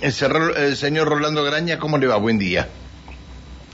El, 0.00 0.76
señor 0.76 1.08
Rolando 1.08 1.42
Graña, 1.42 1.78
¿cómo 1.78 1.98
le 1.98 2.06
va? 2.06 2.16
Buen 2.16 2.38
día. 2.38 2.68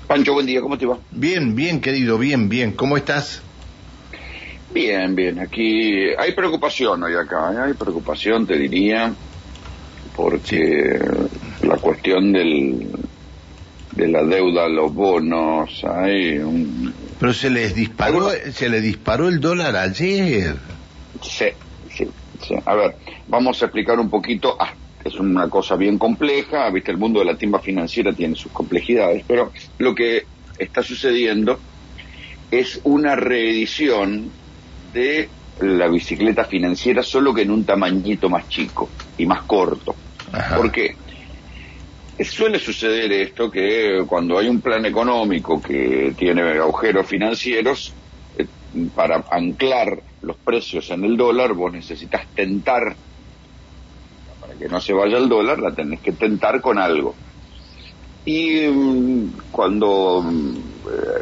Pancho, 0.06 0.32
buen 0.32 0.46
día, 0.46 0.60
¿cómo 0.62 0.78
te 0.78 0.86
va? 0.86 0.98
Bien, 1.10 1.54
bien, 1.54 1.80
querido, 1.80 2.16
bien, 2.16 2.48
bien. 2.48 2.72
¿Cómo 2.72 2.96
estás? 2.96 3.42
Bien, 4.73 5.15
bien. 5.15 5.39
Aquí 5.39 6.15
hay 6.18 6.33
preocupación 6.33 7.02
hoy 7.02 7.15
acá, 7.15 7.52
¿eh? 7.52 7.58
hay 7.67 7.75
preocupación, 7.75 8.46
te 8.46 8.57
diría, 8.57 9.12
porque 10.16 10.98
la 11.62 11.77
cuestión 11.77 12.32
del, 12.32 12.88
de 13.93 14.09
la 14.09 14.22
deuda, 14.22 14.66
los 14.68 14.95
bonos, 14.95 15.84
hay 15.84 16.38
un... 16.38 16.95
Pero 17.20 17.34
se 17.34 17.50
les 17.50 17.75
disparó, 17.75 18.30
se 18.50 18.68
le 18.70 18.80
disparó 18.80 19.29
el 19.29 19.41
dólar 19.41 19.77
ayer. 19.77 20.56
Sí, 21.20 21.46
sí, 21.95 22.09
sí. 22.46 22.54
A 22.64 22.75
ver, 22.75 22.96
vamos 23.29 23.61
a 23.62 23.66
explicar 23.66 23.98
un 24.00 24.09
poquito 24.09 24.56
es 25.05 25.14
una 25.16 25.48
cosa 25.50 25.77
bien 25.77 25.98
compleja, 25.98 26.71
viste, 26.71 26.91
el 26.91 26.98
mundo 26.98 27.21
de 27.21 27.27
la 27.27 27.36
timba 27.36 27.61
financiera 27.61 28.12
tiene 28.12 28.35
sus 28.35 28.50
complejidades, 28.50 29.22
pero 29.26 29.53
lo 29.79 29.95
que 29.95 30.25
está 30.58 30.82
sucediendo 30.82 31.61
es 32.51 32.81
una 32.85 33.15
reedición 33.15 34.31
de 34.93 35.29
la 35.61 35.89
bicicleta 35.89 36.45
financiera, 36.45 37.03
solo 37.03 37.35
que 37.35 37.43
en 37.43 37.51
un 37.51 37.65
tamañito 37.65 38.29
más 38.29 38.48
chico 38.48 38.89
y 39.19 39.27
más 39.27 39.43
corto. 39.43 39.95
¿Por 40.57 40.73
qué? 40.73 40.97
Suele 42.21 42.59
suceder 42.59 43.12
esto 43.12 43.51
que 43.51 44.05
cuando 44.07 44.39
hay 44.39 44.48
un 44.48 44.61
plan 44.61 44.84
económico 44.87 45.61
que 45.61 46.15
tiene 46.17 46.43
agujeros 46.59 47.07
financieros, 47.07 47.93
eh, 48.39 48.47
para 48.95 49.25
anclar 49.31 50.03
los 50.23 50.37
precios 50.39 50.91
en 50.91 51.05
el 51.05 51.17
dólar, 51.17 51.55
vos 51.55 51.73
necesitas 51.73 52.27
tentar 52.34 52.97
que 54.65 54.71
no 54.71 54.81
se 54.81 54.95
vaya 54.95 55.19
el 55.19 55.29
dólar, 55.29 55.59
la 55.59 55.75
tenés 55.75 56.01
que 56.01 56.13
tentar 56.13 56.63
con 56.63 56.79
algo. 56.79 57.15
Y 58.25 58.63
mm, 58.67 59.33
cuando 59.51 60.23
mm, 60.23 60.55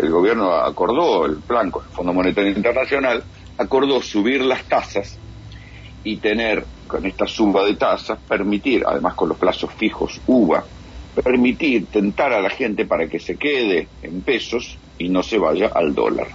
el 0.00 0.10
gobierno 0.10 0.52
acordó 0.52 1.26
el 1.26 1.38
plan 1.38 1.68
con 1.68 1.82
el 1.84 1.90
Fondo 1.90 2.12
Monetario 2.12 2.52
Internacional, 2.52 3.24
acordó 3.58 4.00
subir 4.00 4.42
las 4.42 4.62
tasas 4.66 5.18
y 6.04 6.18
tener 6.18 6.64
con 6.86 7.04
esta 7.04 7.26
suba 7.26 7.64
de 7.64 7.74
tasas, 7.74 8.16
permitir, 8.28 8.84
además 8.86 9.14
con 9.14 9.30
los 9.30 9.38
plazos 9.38 9.72
fijos 9.72 10.20
UVA, 10.28 10.64
permitir, 11.24 11.86
tentar 11.86 12.32
a 12.32 12.40
la 12.40 12.50
gente 12.50 12.84
para 12.86 13.08
que 13.08 13.18
se 13.18 13.36
quede 13.36 13.88
en 14.02 14.22
pesos 14.22 14.78
y 14.98 15.08
no 15.08 15.24
se 15.24 15.38
vaya 15.38 15.68
al 15.74 15.92
dólar. 15.92 16.28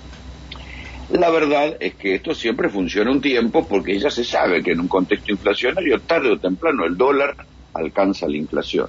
La 1.10 1.30
verdad 1.30 1.78
es 1.80 1.96
que 1.96 2.16
esto 2.16 2.36
siempre 2.36 2.68
funciona 2.68 3.12
un 3.12 3.22
tiempo 3.22 3.66
porque 3.66 3.98
ya 3.98 4.10
se 4.10 4.26
sabe 4.26 4.62
que 4.62 4.72
en 4.72 4.82
un 4.82 4.90
contexto 4.90 5.32
inflacionario 5.32 6.00
tarde 6.02 6.32
o 6.32 6.38
temprano 6.38 6.86
el 6.86 6.98
dólar 6.98 7.34
alcanza 7.74 8.28
la 8.28 8.36
inflación. 8.36 8.88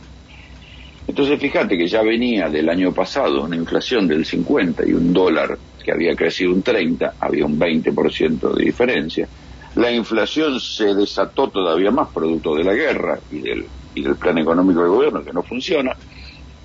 Entonces 1.07 1.41
fíjate 1.41 1.79
que 1.79 1.87
ya 1.87 2.03
venía 2.03 2.49
del 2.49 2.69
año 2.69 2.93
pasado 2.93 3.45
una 3.45 3.55
inflación 3.55 4.09
del 4.09 4.27
50 4.27 4.85
y 4.87 4.93
un 4.93 5.13
dólar 5.13 5.57
que 5.83 5.93
había 5.93 6.15
crecido 6.17 6.53
un 6.53 6.63
30, 6.63 7.15
había 7.21 7.47
un 7.47 7.59
20% 7.59 8.53
de 8.53 8.65
diferencia. 8.65 9.29
La 9.77 9.93
inflación 9.93 10.59
se 10.59 10.95
desató 10.95 11.49
todavía 11.49 11.93
más 11.93 12.09
producto 12.09 12.57
de 12.57 12.65
la 12.65 12.75
guerra 12.75 13.21
y 13.31 13.39
del, 13.39 13.65
y 13.95 14.03
del 14.03 14.17
plan 14.17 14.39
económico 14.39 14.81
del 14.81 14.91
gobierno 14.91 15.25
que 15.25 15.33
no 15.33 15.45
funciona. 15.45 15.97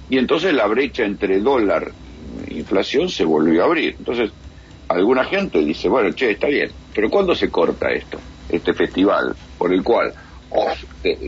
Y 0.10 0.17
entonces 0.17 0.52
la 0.54 0.66
brecha 0.66 1.06
entre 1.06 1.40
dólar 1.40 1.92
e 2.48 2.56
inflación 2.56 3.08
se 3.08 3.23
volvió 3.23 3.62
a 3.62 3.66
abrir. 3.66 3.95
Entonces 4.00 4.32
alguna 4.94 5.25
gente 5.25 5.59
dice, 5.59 5.89
bueno, 5.89 6.11
che, 6.13 6.31
está 6.31 6.47
bien, 6.47 6.72
pero 6.94 7.09
¿cuándo 7.09 7.36
se 7.36 7.49
corta 7.49 7.91
esto? 7.91 8.19
Este 8.49 8.73
festival 8.73 9.36
por 9.58 9.73
el 9.73 9.83
cual 9.83 10.13
o 10.49 10.67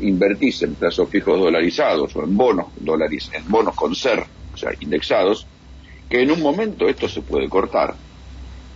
invertís 0.01 0.61
en 0.61 0.75
plazos 0.75 1.09
fijos 1.09 1.39
dolarizados 1.39 2.15
o 2.15 2.23
en 2.23 2.37
bonos 2.37 2.67
dólares, 2.77 3.31
en 3.33 3.49
bonos 3.49 3.75
con 3.75 3.95
ser, 3.95 4.23
o 4.53 4.57
sea, 4.57 4.71
indexados, 4.79 5.47
que 6.07 6.21
en 6.21 6.31
un 6.31 6.41
momento 6.41 6.87
esto 6.87 7.09
se 7.09 7.21
puede 7.21 7.49
cortar. 7.49 7.95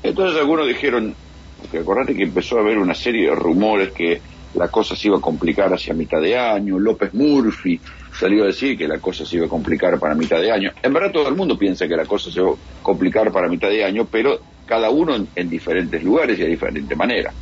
Entonces 0.02 0.40
algunos 0.40 0.68
dijeron, 0.68 1.14
porque 1.62 1.80
acordate 1.80 2.16
que 2.16 2.24
empezó 2.24 2.58
a 2.58 2.62
haber 2.62 2.80
una 2.80 2.96
serie 2.96 3.30
de 3.30 3.36
rumores 3.36 3.92
que 3.92 4.20
la 4.56 4.70
cosa 4.70 4.96
se 4.96 5.08
iba 5.08 5.18
a 5.18 5.22
complicar 5.22 5.72
hacia 5.72 5.94
mitad 5.94 6.20
de 6.20 6.38
año, 6.38 6.80
López 6.80 7.14
Murphy 7.14 7.80
salió 8.18 8.44
a 8.44 8.48
decir 8.48 8.78
que 8.78 8.88
la 8.88 8.98
cosa 8.98 9.26
se 9.26 9.36
iba 9.36 9.46
a 9.46 9.50
complicar 9.50 10.00
para 10.00 10.16
mitad 10.16 10.42
de 10.42 10.52
año. 10.52 10.72
En 10.82 10.92
verdad 10.92 11.12
todo 11.12 11.30
el 11.30 11.36
mundo 11.36 11.58
piensa 11.58 11.88
que 11.88 11.96
la 11.96 12.06
cosa 12.06 12.32
se 12.32 12.42
va 12.42 12.52
a 12.52 12.84
complicar 12.84 13.32
para 13.32 13.48
mitad 13.48 13.70
de 13.70 13.84
año, 13.84 14.08
pero 14.12 14.40
cada 14.70 14.92
uno 14.92 15.16
en, 15.36 15.50
diferentes 15.50 16.04
lugares 16.04 16.38
y 16.38 16.44
de 16.44 16.50
diferente 16.50 16.96
manera. 16.96 17.34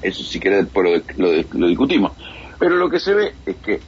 Eso 0.00 0.22
si 0.22 0.38
querés 0.38 0.68
lo, 1.16 1.66
discutimos. 1.66 2.12
Pero 2.56 2.76
lo 2.76 2.88
que 2.88 3.00
se 3.00 3.14
ve 3.14 3.32
es 3.44 3.56
que 3.56 3.80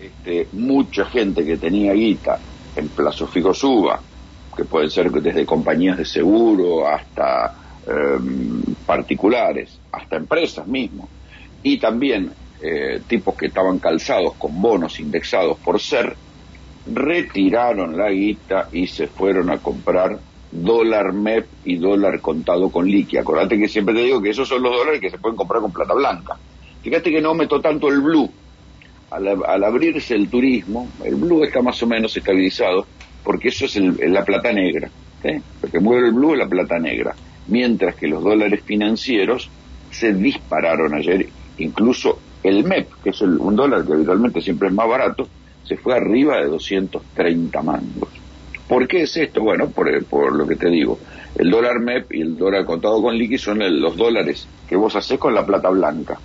este, 0.00 0.48
mucha 0.54 1.04
gente 1.04 1.44
que 1.44 1.56
tenía 1.56 1.92
guita 1.92 2.40
en 2.74 2.88
plazo 2.88 3.28
fijo 3.28 3.54
suba, 3.54 4.00
que 4.56 4.64
pueden 4.64 4.90
ser 4.90 5.12
desde 5.12 5.46
compañías 5.46 5.98
de 5.98 6.04
seguro 6.04 6.88
hasta 6.88 7.54
em, 7.86 8.60
particulares, 8.84 9.78
hasta 9.92 10.16
empresas 10.16 10.66
mismo, 10.66 11.08
y 11.62 11.78
también 11.78 12.32
eh, 12.60 13.02
tipos 13.06 13.36
que 13.36 13.46
estaban 13.46 13.78
calzados 13.78 14.34
con 14.34 14.60
bonos 14.60 14.98
indexados 14.98 15.58
por 15.58 15.78
ser, 15.78 16.16
retiraron 16.92 17.96
la 17.96 18.10
guita 18.10 18.68
y 18.72 18.88
se 18.88 19.06
fueron 19.06 19.48
a 19.50 19.58
comprar 19.58 20.18
dólar 20.50 21.12
MEP 21.12 21.46
y 21.64 21.76
dólar 21.76 22.20
contado 22.20 22.70
con 22.70 22.86
liqui. 22.86 23.18
Acordate 23.18 23.58
que 23.58 23.68
siempre 23.68 23.94
te 23.94 24.02
digo 24.02 24.20
que 24.22 24.30
esos 24.30 24.48
son 24.48 24.62
los 24.62 24.72
dólares 24.72 25.00
que 25.00 25.10
se 25.10 25.18
pueden 25.18 25.36
comprar 25.36 25.60
con 25.60 25.72
plata 25.72 25.94
blanca. 25.94 26.36
Fíjate 26.82 27.10
que 27.10 27.20
no 27.20 27.34
meto 27.34 27.60
tanto 27.60 27.88
el 27.88 28.00
blue. 28.00 28.30
Al, 29.10 29.64
abrirse 29.64 30.14
el 30.14 30.28
turismo, 30.28 30.88
el 31.04 31.14
blue 31.14 31.44
está 31.44 31.62
más 31.62 31.80
o 31.82 31.86
menos 31.86 32.16
estabilizado, 32.16 32.86
porque 33.22 33.48
eso 33.48 33.66
es 33.66 33.76
la 33.76 34.24
plata 34.24 34.52
negra. 34.52 34.90
Lo 35.62 35.70
que 35.70 35.80
mueve 35.80 36.08
el 36.08 36.14
blue 36.14 36.32
es 36.32 36.38
la 36.38 36.48
plata 36.48 36.78
negra. 36.78 37.14
Mientras 37.48 37.94
que 37.96 38.08
los 38.08 38.22
dólares 38.22 38.62
financieros 38.64 39.50
se 39.90 40.12
dispararon 40.12 40.94
ayer, 40.94 41.28
incluso 41.58 42.18
el 42.42 42.64
MEP, 42.64 42.88
que 43.02 43.10
es 43.10 43.20
un 43.20 43.56
dólar 43.56 43.84
que 43.84 43.92
habitualmente 43.92 44.40
siempre 44.40 44.68
es 44.68 44.74
más 44.74 44.88
barato, 44.88 45.28
se 45.64 45.76
fue 45.76 45.96
arriba 45.96 46.38
de 46.38 46.46
230 46.46 47.62
mangos. 47.62 48.25
¿Por 48.68 48.88
qué 48.88 49.02
es 49.02 49.16
esto? 49.16 49.42
Bueno, 49.42 49.70
por, 49.70 50.34
lo 50.34 50.46
que 50.46 50.56
te 50.56 50.68
digo. 50.68 50.98
El 51.36 51.50
dólar 51.50 51.80
MEP 51.80 52.14
y 52.14 52.22
el 52.22 52.36
dólar 52.36 52.64
contado 52.64 53.00
con 53.00 53.16
liqui 53.16 53.38
son 53.38 53.60
los 53.80 53.96
dólares 53.96 54.48
que 54.68 54.76
vos 54.76 54.96
haces 54.96 55.18
con 55.18 55.34
la 55.34 55.44
plata 55.44 55.68
blanca. 55.68 56.18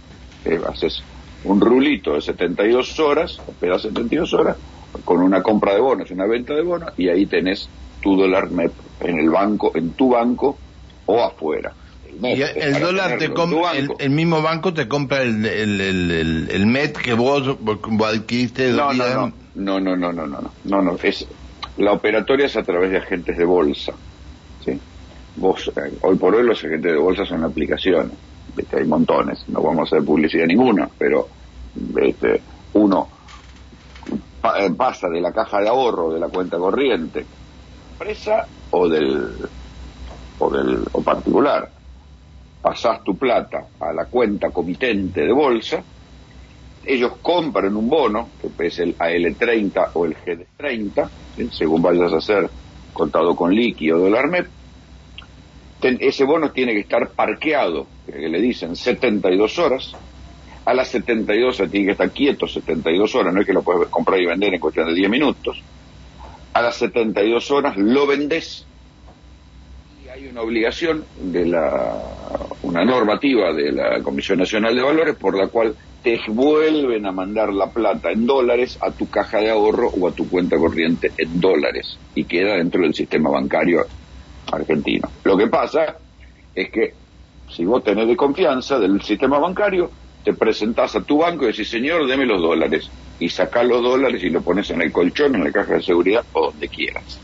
Eh, 0.45 0.59
haces 0.67 1.03
un 1.43 1.59
rulito 1.59 2.15
de 2.15 2.21
72 2.21 2.99
horas, 2.99 3.39
esperas 3.47 3.83
72 3.83 4.33
horas, 4.33 4.57
con 5.05 5.21
una 5.21 5.43
compra 5.43 5.73
de 5.73 5.81
bonos, 5.81 6.09
una 6.11 6.25
venta 6.25 6.53
de 6.53 6.61
bonos, 6.61 6.93
y 6.97 7.09
ahí 7.09 7.25
tenés 7.25 7.69
tu 8.01 8.15
dólar 8.15 8.49
MEP 8.49 8.71
en 9.01 9.19
el 9.19 9.29
banco, 9.29 9.71
en 9.75 9.91
tu 9.91 10.09
banco 10.09 10.57
o 11.05 11.21
afuera. 11.21 11.73
y 12.21 12.41
el 12.41 12.79
dólar 12.79 13.17
te 13.17 13.31
compra, 13.31 13.73
el, 13.73 14.09
mismo 14.09 14.41
banco 14.41 14.73
te 14.73 14.87
compra 14.87 15.21
el, 15.21 15.45
el, 15.45 16.49
el, 16.49 16.65
MEP 16.65 16.97
que 16.97 17.13
vos, 17.13 17.57
adquiriste. 18.05 18.71
No, 18.71 18.93
no, 18.93 19.31
no, 19.55 19.79
no, 19.79 19.79
no, 19.79 19.95
no, 19.95 20.11
no, 20.11 20.27
no, 20.27 20.51
no, 20.63 20.81
no, 20.81 20.97
es 21.03 21.27
la 21.81 21.93
operatoria 21.93 22.45
es 22.45 22.55
a 22.55 22.63
través 22.63 22.91
de 22.91 22.97
agentes 22.97 23.37
de 23.37 23.45
bolsa. 23.45 23.93
¿sí? 24.63 24.79
Vos, 25.35 25.71
eh, 25.75 25.97
hoy 26.01 26.15
por 26.17 26.35
hoy 26.35 26.43
los 26.43 26.63
agentes 26.63 26.91
de 26.91 26.97
bolsa 26.97 27.25
son 27.25 27.43
aplicaciones. 27.43 28.13
Hay 28.73 28.85
montones, 28.85 29.45
no 29.47 29.61
vamos 29.61 29.79
a 29.79 29.95
hacer 29.95 30.05
publicidad 30.05 30.45
ninguna, 30.45 30.89
pero 30.97 31.27
este, 31.95 32.41
uno 32.73 33.07
eh, 34.59 34.71
pasa 34.75 35.07
de 35.07 35.21
la 35.21 35.31
caja 35.31 35.61
de 35.61 35.69
ahorro 35.69 36.13
de 36.13 36.19
la 36.19 36.27
cuenta 36.27 36.57
corriente, 36.57 37.25
empresa 37.93 38.45
o 38.71 38.89
del 38.89 39.35
o 40.39 40.49
del 40.49 40.83
o 40.91 41.01
particular. 41.01 41.69
Pasás 42.61 43.03
tu 43.03 43.17
plata 43.17 43.67
a 43.79 43.93
la 43.93 44.05
cuenta 44.05 44.49
comitente 44.49 45.21
de 45.21 45.31
bolsa, 45.31 45.83
ellos 46.85 47.13
compran 47.21 47.75
un 47.75 47.89
bono, 47.89 48.29
que 48.57 48.67
es 48.67 48.79
el 48.79 48.97
AL30 48.97 49.91
o 49.93 50.05
el 50.05 50.15
GD30, 50.15 51.09
según 51.51 51.81
vayas 51.81 52.13
a 52.13 52.17
hacer 52.17 52.49
contado 52.93 53.35
con 53.35 53.53
liqui 53.53 53.91
o 53.91 53.99
dólar 53.99 54.27
MEP, 54.27 54.47
ese 55.81 56.25
bono 56.25 56.51
tiene 56.51 56.73
que 56.73 56.81
estar 56.81 57.09
parqueado, 57.11 57.87
que 58.05 58.29
le 58.29 58.39
dicen 58.39 58.75
72 58.75 59.59
horas, 59.59 59.93
a 60.65 60.73
las 60.73 60.89
72 60.89 61.55
se 61.55 61.67
tiene 61.67 61.87
que 61.87 61.91
estar 61.93 62.11
quieto 62.11 62.47
72 62.47 63.15
horas, 63.15 63.33
no 63.33 63.41
es 63.41 63.47
que 63.47 63.53
lo 63.53 63.63
puedes 63.63 63.89
comprar 63.89 64.19
y 64.19 64.27
vender 64.27 64.53
en 64.53 64.59
cuestión 64.59 64.87
de 64.87 64.93
10 64.93 65.09
minutos, 65.09 65.61
a 66.53 66.61
las 66.61 66.75
72 66.75 67.49
horas 67.51 67.77
lo 67.77 68.05
vendes 68.05 68.67
hay 70.21 70.27
una 70.27 70.41
obligación 70.41 71.03
de 71.19 71.47
la, 71.47 71.99
una 72.61 72.85
normativa 72.85 73.53
de 73.53 73.71
la 73.71 74.01
Comisión 74.03 74.37
Nacional 74.37 74.75
de 74.75 74.83
Valores 74.83 75.15
por 75.15 75.35
la 75.35 75.47
cual 75.47 75.75
te 76.03 76.19
vuelven 76.27 77.05
a 77.07 77.11
mandar 77.11 77.51
la 77.51 77.67
plata 77.67 78.11
en 78.11 78.25
dólares 78.27 78.77
a 78.81 78.91
tu 78.91 79.09
caja 79.09 79.39
de 79.39 79.49
ahorro 79.49 79.89
o 79.89 80.07
a 80.07 80.11
tu 80.11 80.29
cuenta 80.29 80.57
corriente 80.57 81.11
en 81.17 81.39
dólares 81.39 81.97
y 82.13 82.25
queda 82.25 82.55
dentro 82.55 82.81
del 82.81 82.93
sistema 82.93 83.29
bancario 83.31 83.85
argentino. 84.51 85.09
Lo 85.23 85.35
que 85.37 85.47
pasa 85.47 85.97
es 86.53 86.69
que 86.69 86.93
si 87.49 87.65
vos 87.65 87.83
tenés 87.83 88.07
de 88.07 88.15
confianza 88.15 88.77
del 88.79 89.01
sistema 89.01 89.39
bancario, 89.39 89.89
te 90.23 90.33
presentás 90.33 90.95
a 90.95 91.01
tu 91.01 91.17
banco 91.17 91.45
y 91.45 91.47
decís, 91.47 91.69
señor, 91.69 92.07
deme 92.07 92.25
los 92.25 92.41
dólares. 92.41 92.89
Y 93.19 93.29
sacás 93.29 93.65
los 93.65 93.81
dólares 93.83 94.23
y 94.23 94.29
lo 94.29 94.41
pones 94.41 94.69
en 94.69 94.81
el 94.81 94.91
colchón, 94.91 95.35
en 95.35 95.43
la 95.43 95.51
caja 95.51 95.75
de 95.75 95.81
seguridad 95.81 96.23
o 96.33 96.51
donde 96.51 96.67
quieras. 96.67 97.19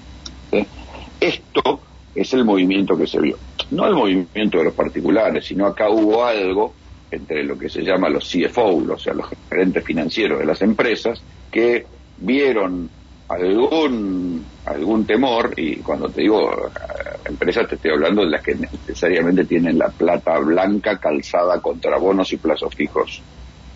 Esto 1.19 1.81
es 2.15 2.33
el 2.33 2.45
movimiento 2.45 2.97
que 2.97 3.07
se 3.07 3.19
vio. 3.19 3.37
No 3.71 3.85
el 3.85 3.93
movimiento 3.93 4.57
de 4.57 4.65
los 4.65 4.73
particulares, 4.73 5.45
sino 5.45 5.65
acá 5.65 5.89
hubo 5.89 6.25
algo 6.25 6.73
entre 7.11 7.43
lo 7.43 7.57
que 7.57 7.69
se 7.69 7.83
llama 7.83 8.09
los 8.09 8.29
CFO, 8.29 8.93
o 8.93 8.97
sea, 8.97 9.13
los 9.13 9.27
gerentes 9.49 9.83
financieros 9.83 10.39
de 10.39 10.45
las 10.45 10.61
empresas, 10.61 11.21
que 11.51 11.85
vieron 12.17 12.89
algún 13.29 14.45
algún 14.65 15.05
temor 15.05 15.53
y 15.57 15.77
cuando 15.77 16.09
te 16.09 16.21
digo 16.21 16.49
eh, 16.67 17.17
empresas 17.25 17.67
te 17.67 17.75
estoy 17.75 17.91
hablando 17.91 18.23
de 18.23 18.29
las 18.29 18.41
que 18.41 18.55
necesariamente 18.55 19.45
tienen 19.45 19.77
la 19.77 19.89
plata 19.89 20.39
blanca 20.39 20.97
calzada 20.97 21.59
contra 21.61 21.97
bonos 21.97 22.31
y 22.31 22.37
plazos 22.37 22.73
fijos 22.73 23.21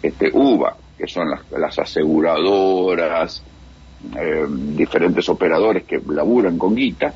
este 0.02 0.30
UVA 0.34 0.76
que 0.98 1.08
son 1.08 1.28
las, 1.30 1.80
aseguradoras 1.80 3.44
eh, 4.18 4.46
diferentes 4.50 5.28
operadores 5.28 5.84
que 5.84 6.02
laburan 6.08 6.58
con 6.58 6.74
guita 6.74 7.14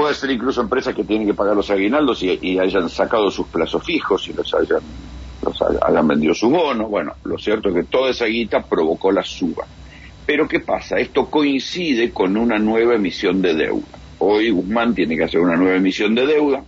puede 0.00 0.14
ser 0.14 0.30
incluso 0.30 0.62
empresas 0.62 0.94
que 0.94 1.04
tienen 1.04 1.26
que 1.26 1.34
pagar 1.34 1.54
los 1.54 1.70
aguinaldos 1.70 2.22
y, 2.22 2.58
hayan 2.58 2.88
sacado 2.88 3.30
sus 3.30 3.46
plazos 3.48 3.84
fijos 3.84 4.26
y 4.28 4.32
los 4.32 4.52
hayan 4.54 4.80
los 5.42 5.62
hayan 5.62 6.08
vendido 6.08 6.34
su 6.34 6.48
bono 6.48 6.88
bueno 6.88 7.12
lo 7.24 7.38
cierto 7.38 7.68
es 7.68 7.74
que 7.74 7.84
toda 7.84 8.10
esa 8.10 8.24
guita 8.26 8.62
provocó 8.62 9.12
la 9.12 9.22
suba 9.22 9.66
pero 10.30 10.46
¿qué 10.46 10.60
pasa? 10.60 10.96
Esto 10.96 11.28
coincide 11.28 12.12
con 12.12 12.36
una 12.36 12.56
nueva 12.56 12.94
emisión 12.94 13.42
de 13.42 13.52
deuda. 13.52 13.98
Hoy 14.18 14.50
Guzmán 14.50 14.94
tiene 14.94 15.16
que 15.16 15.24
hacer 15.24 15.40
una 15.40 15.56
nueva 15.56 15.76
emisión 15.76 16.14
de 16.14 16.24
deuda, 16.24 16.62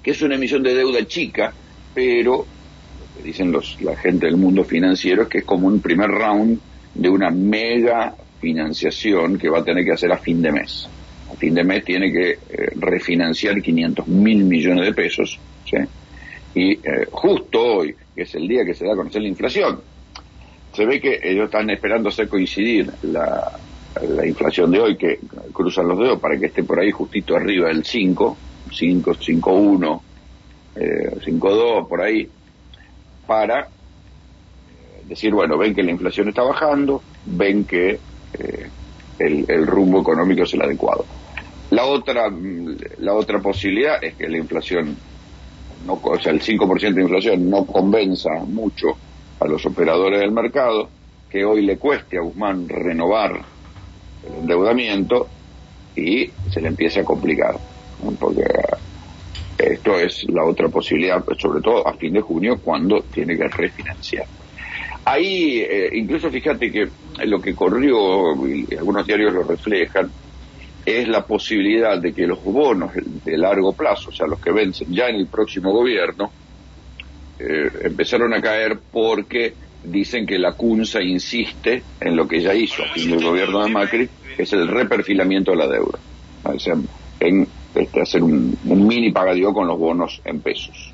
que 0.00 0.12
es 0.12 0.22
una 0.22 0.36
emisión 0.36 0.62
de 0.62 0.72
deuda 0.72 1.04
chica, 1.04 1.52
pero 1.92 2.36
lo 2.36 3.16
que 3.16 3.22
dicen 3.24 3.50
los, 3.50 3.80
la 3.80 3.96
gente 3.96 4.26
del 4.26 4.36
mundo 4.36 4.62
financiero 4.62 5.22
es 5.22 5.28
que 5.28 5.38
es 5.38 5.44
como 5.44 5.66
un 5.66 5.80
primer 5.80 6.10
round 6.10 6.60
de 6.94 7.08
una 7.08 7.30
mega 7.30 8.14
financiación 8.40 9.36
que 9.36 9.48
va 9.48 9.58
a 9.58 9.64
tener 9.64 9.84
que 9.84 9.94
hacer 9.94 10.12
a 10.12 10.18
fin 10.18 10.40
de 10.40 10.52
mes. 10.52 10.88
A 11.30 11.36
fin 11.36 11.54
de 11.54 11.64
mes 11.64 11.84
tiene 11.84 12.12
que 12.12 12.30
eh, 12.30 12.38
refinanciar 12.76 13.60
500 13.60 14.06
mil 14.08 14.44
millones 14.44 14.86
de 14.86 14.94
pesos. 14.94 15.38
Y 16.54 16.72
eh, 16.72 17.06
justo 17.10 17.60
hoy, 17.60 17.94
que 18.14 18.22
es 18.22 18.34
el 18.34 18.48
día 18.48 18.64
que 18.64 18.74
se 18.74 18.86
da 18.86 18.94
a 18.94 18.96
conocer 18.96 19.22
la 19.22 19.28
inflación, 19.28 19.80
se 20.72 20.86
ve 20.86 21.00
que 21.00 21.20
ellos 21.22 21.46
están 21.46 21.68
esperando 21.70 22.08
hacer 22.08 22.28
coincidir 22.28 22.90
la, 23.02 23.58
inflación 24.26 24.70
de 24.70 24.80
hoy, 24.80 24.96
que 24.96 25.18
cruzan 25.52 25.88
los 25.88 25.98
dedos 25.98 26.20
para 26.20 26.38
que 26.38 26.46
esté 26.46 26.62
por 26.62 26.78
ahí 26.78 26.90
justito 26.90 27.36
arriba 27.36 27.68
del 27.68 27.84
5, 27.84 28.36
5, 28.70 29.14
5, 29.14 29.52
1, 29.52 30.02
5, 31.24 31.54
2, 31.54 31.88
por 31.88 32.00
ahí, 32.00 32.28
para 33.28 33.60
eh, 33.60 33.68
decir, 35.06 35.32
bueno, 35.32 35.58
ven 35.58 35.74
que 35.74 35.82
la 35.82 35.92
inflación 35.92 36.30
está 36.30 36.42
bajando, 36.42 37.02
ven 37.26 37.64
que 37.64 38.00
eh, 38.32 38.68
el, 39.18 39.66
rumbo 39.66 40.00
económico 40.00 40.42
es 40.42 40.54
el 40.54 40.62
adecuado. 40.62 41.04
La 41.70 41.84
otra, 41.84 42.32
la 42.98 43.14
otra 43.14 43.40
posibilidad 43.40 44.02
es 44.02 44.14
que 44.14 44.28
la 44.28 44.38
inflación, 44.38 44.96
no, 45.86 46.00
o 46.02 46.18
sea, 46.18 46.32
el 46.32 46.40
5% 46.40 46.94
de 46.94 47.02
inflación 47.02 47.50
no 47.50 47.66
convenza 47.66 48.30
mucho 48.46 48.96
a 49.40 49.46
los 49.46 49.64
operadores 49.66 50.20
del 50.20 50.32
mercado 50.32 50.88
que 51.28 51.44
hoy 51.44 51.62
le 51.62 51.76
cueste 51.76 52.16
a 52.16 52.22
Guzmán 52.22 52.68
renovar 52.68 53.42
el 54.26 54.34
endeudamiento 54.40 55.28
y 55.94 56.30
se 56.50 56.60
le 56.60 56.68
empiece 56.68 57.00
a 57.00 57.04
complicar, 57.04 57.56
porque 58.18 58.44
esto 59.58 59.98
es 59.98 60.24
la 60.30 60.44
otra 60.44 60.68
posibilidad, 60.68 61.22
sobre 61.38 61.60
todo 61.60 61.86
a 61.86 61.92
fin 61.94 62.14
de 62.14 62.20
junio, 62.20 62.58
cuando 62.62 63.02
tiene 63.02 63.36
que 63.36 63.48
refinanciar. 63.48 64.26
Ahí, 65.04 65.60
eh, 65.60 65.90
incluso 65.94 66.30
fíjate 66.30 66.70
que 66.70 66.88
lo 67.24 67.40
que 67.40 67.54
corrió, 67.54 68.34
y 68.46 68.74
algunos 68.76 69.06
diarios 69.06 69.32
lo 69.32 69.42
reflejan, 69.42 70.10
es 70.88 71.08
la 71.08 71.24
posibilidad 71.24 71.98
de 72.00 72.12
que 72.12 72.26
los 72.26 72.42
bonos 72.42 72.92
de 73.24 73.38
largo 73.38 73.72
plazo, 73.72 74.10
o 74.10 74.12
sea, 74.12 74.26
los 74.26 74.40
que 74.40 74.52
vencen 74.52 74.92
ya 74.92 75.08
en 75.08 75.16
el 75.16 75.26
próximo 75.26 75.72
gobierno, 75.72 76.30
eh, 77.38 77.70
empezaron 77.84 78.32
a 78.34 78.40
caer 78.40 78.78
porque 78.90 79.54
dicen 79.84 80.26
que 80.26 80.38
la 80.38 80.52
CUNSA 80.52 81.02
insiste 81.02 81.82
en 82.00 82.16
lo 82.16 82.26
que 82.26 82.40
ya 82.40 82.54
hizo 82.54 82.82
en 82.96 83.12
el 83.12 83.22
gobierno 83.22 83.64
de 83.64 83.70
Macri, 83.70 84.08
que 84.36 84.42
es 84.42 84.52
el 84.52 84.68
reperfilamiento 84.68 85.52
de 85.52 85.56
la 85.56 85.68
deuda, 85.68 85.98
en 87.20 87.46
este, 87.74 88.00
hacer 88.00 88.22
un, 88.22 88.56
mini 88.64 89.12
pagadío 89.12 89.52
con 89.52 89.66
los 89.66 89.78
bonos 89.78 90.20
en 90.24 90.40
pesos. 90.40 90.92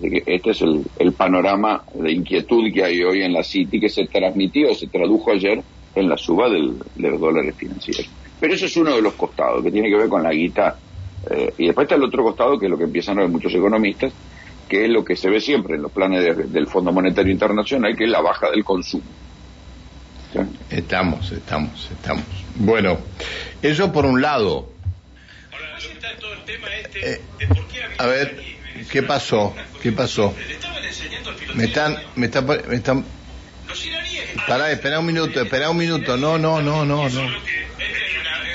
que 0.00 0.22
este 0.26 0.50
es 0.50 0.62
el, 0.98 1.12
panorama 1.12 1.84
de 1.94 2.12
inquietud 2.12 2.72
que 2.72 2.84
hay 2.84 3.02
hoy 3.02 3.22
en 3.22 3.32
la 3.32 3.42
City, 3.42 3.80
que 3.80 3.88
se 3.88 4.06
transmitió, 4.06 4.74
se 4.74 4.88
tradujo 4.88 5.30
ayer 5.30 5.62
en 5.94 6.08
la 6.08 6.16
suba 6.16 6.48
del, 6.48 6.78
de 6.94 7.10
los 7.10 7.20
dólares 7.20 7.54
financieros. 7.56 8.08
Pero 8.40 8.54
eso 8.54 8.66
es 8.66 8.76
uno 8.76 8.94
de 8.96 9.02
los 9.02 9.14
costados, 9.14 9.62
que 9.62 9.70
tiene 9.70 9.88
que 9.88 9.96
ver 9.96 10.08
con 10.08 10.22
la 10.22 10.32
guita. 10.32 10.76
Eh, 11.30 11.54
y 11.58 11.66
después 11.66 11.84
está 11.84 11.94
el 11.94 12.02
otro 12.02 12.22
costado, 12.24 12.58
que 12.58 12.66
es 12.66 12.70
lo 12.70 12.78
que 12.78 12.84
empiezan 12.84 13.18
a 13.18 13.22
ver 13.22 13.30
muchos 13.30 13.54
economistas, 13.54 14.12
que 14.68 14.84
es 14.84 14.90
lo 14.90 15.04
que 15.04 15.14
se 15.16 15.30
ve 15.30 15.40
siempre 15.40 15.76
en 15.76 15.82
los 15.82 15.92
planes 15.92 16.52
del 16.52 16.66
Fondo 16.66 16.92
Monetario 16.92 17.32
Internacional, 17.32 17.96
que 17.96 18.04
es 18.04 18.10
la 18.10 18.20
baja 18.20 18.50
del 18.50 18.64
consumo. 18.64 19.04
Estamos, 20.70 21.30
estamos, 21.30 21.90
estamos. 21.92 22.24
Bueno, 22.56 22.98
eso 23.60 23.92
por 23.92 24.06
un 24.06 24.22
lado. 24.22 24.70
a 27.98 28.06
ver, 28.06 28.42
¿qué 28.90 29.02
pasó? 29.02 29.54
¿Qué 29.82 29.92
pasó? 29.92 30.34
Me 31.54 31.64
están, 31.64 31.96
me 32.16 32.26
están, 32.26 32.46
me 32.46 32.76
están. 32.76 33.04
Pará, 34.46 34.70
espera 34.70 34.98
un 34.98 35.06
minuto, 35.06 35.40
espera 35.40 35.70
un 35.70 35.76
minuto. 35.76 36.16
No, 36.16 36.38
no, 36.38 36.60
no, 36.60 36.84
no, 36.84 37.08
no. 37.08 37.28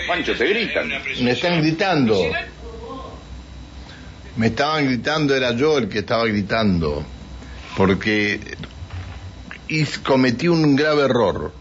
Pancho, 0.07 0.35
te 0.35 0.47
gritan. 0.47 0.89
Me 1.21 1.31
están 1.31 1.61
gritando. 1.61 2.19
Me 4.35 4.47
estaban 4.47 4.85
gritando, 4.85 5.35
era 5.35 5.51
yo 5.51 5.77
el 5.77 5.89
que 5.89 5.99
estaba 5.99 6.25
gritando, 6.25 7.03
porque 7.75 8.39
cometí 10.03 10.47
un 10.47 10.75
grave 10.75 11.03
error. 11.03 11.53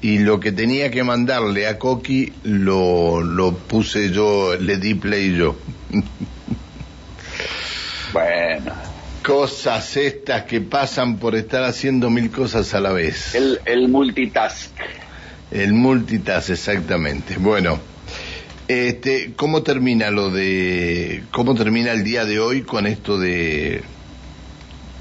Y 0.00 0.18
lo 0.18 0.40
que 0.40 0.52
tenía 0.52 0.90
que 0.90 1.02
mandarle 1.02 1.66
a 1.66 1.78
Coqui 1.78 2.32
lo, 2.42 3.22
lo 3.22 3.54
puse 3.54 4.10
yo, 4.10 4.56
le 4.56 4.76
di 4.76 4.94
play 4.94 5.36
yo. 5.36 5.56
bueno. 8.12 8.72
Cosas 9.26 9.96
estas 9.96 10.44
que 10.44 10.60
pasan 10.60 11.18
por 11.18 11.34
estar 11.34 11.64
haciendo 11.64 12.10
mil 12.10 12.30
cosas 12.30 12.72
a 12.74 12.80
la 12.80 12.92
vez. 12.92 13.34
El, 13.34 13.58
el 13.64 13.88
multitask. 13.88 14.70
El 15.50 15.72
multitask, 15.72 16.50
exactamente. 16.50 17.36
Bueno. 17.36 17.80
Este, 18.68 19.32
¿Cómo 19.34 19.64
termina 19.64 20.10
lo 20.10 20.30
de, 20.30 21.24
cómo 21.32 21.56
termina 21.56 21.90
el 21.90 22.04
día 22.04 22.24
de 22.24 22.38
hoy 22.38 22.62
con 22.62 22.86
esto 22.86 23.18
de, 23.18 23.82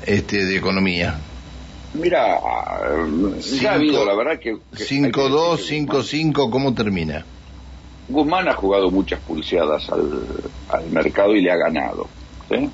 este, 0.05 0.45
de 0.45 0.57
economía? 0.57 1.19
Mira, 1.93 2.39
ya 3.59 3.71
ha 3.71 3.75
habido, 3.75 4.05
la 4.05 4.15
verdad 4.15 4.39
que... 4.39 4.53
5-2, 4.53 5.87
5-5, 5.87 6.49
¿cómo 6.49 6.73
termina? 6.73 7.25
Guzmán 8.09 8.47
ha 8.47 8.53
jugado 8.53 8.89
muchas 8.89 9.19
pulseadas 9.19 9.87
al, 9.89 10.19
al 10.69 10.89
mercado 10.89 11.35
y 11.35 11.41
le 11.41 11.51
ha 11.51 11.57
ganado. 11.57 12.07
¿sí? 12.49 12.69